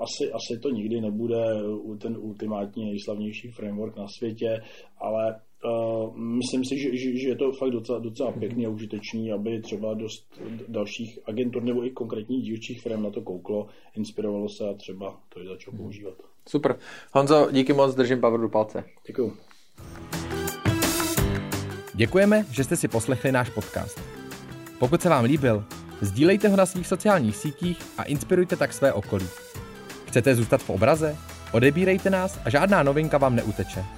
Asi, 0.00 0.32
asi 0.32 0.60
to 0.62 0.70
nikdy 0.70 1.00
nebude 1.00 1.36
ten 2.00 2.16
ultimátní 2.16 2.84
nejslavnější 2.84 3.48
framework 3.48 3.96
na 3.96 4.06
světě, 4.18 4.60
ale 4.98 5.40
Uh, 5.64 6.16
myslím 6.16 6.64
si, 6.64 6.78
že, 6.78 6.96
že, 6.96 7.18
že 7.18 7.28
je 7.28 7.36
to 7.36 7.52
fakt 7.52 7.70
docela, 7.70 7.98
docela 7.98 8.32
pěkný 8.32 8.66
a 8.66 8.68
užitečný, 8.68 9.32
aby 9.32 9.60
třeba 9.60 9.94
dost 9.94 10.40
dalších 10.68 11.18
agentur 11.26 11.62
nebo 11.62 11.86
i 11.86 11.90
konkrétních 11.90 12.44
dílčích 12.44 12.82
firm 12.82 13.02
na 13.02 13.10
to 13.10 13.22
kouklo, 13.22 13.66
inspirovalo 13.96 14.48
se 14.48 14.68
a 14.68 14.74
třeba 14.74 15.20
to 15.28 15.40
je 15.40 15.48
začalo 15.48 15.76
používat. 15.76 16.14
Super. 16.48 16.78
Honzo, 17.12 17.48
díky 17.52 17.72
moc, 17.72 17.94
držím 17.94 18.20
Power 18.20 18.40
do 18.40 18.48
palce. 18.48 18.84
Děkuju. 19.06 19.36
Děkujeme, 21.94 22.44
že 22.50 22.64
jste 22.64 22.76
si 22.76 22.88
poslechli 22.88 23.32
náš 23.32 23.50
podcast. 23.50 24.00
Pokud 24.78 25.02
se 25.02 25.08
vám 25.08 25.24
líbil, 25.24 25.64
sdílejte 26.00 26.48
ho 26.48 26.56
na 26.56 26.66
svých 26.66 26.86
sociálních 26.86 27.36
sítích 27.36 27.78
a 27.98 28.02
inspirujte 28.02 28.56
tak 28.56 28.72
své 28.72 28.92
okolí. 28.92 29.26
Chcete 30.06 30.34
zůstat 30.34 30.62
v 30.62 30.70
obraze? 30.70 31.16
Odebírejte 31.52 32.10
nás 32.10 32.40
a 32.44 32.50
žádná 32.50 32.82
novinka 32.82 33.18
vám 33.18 33.36
neuteče. 33.36 33.97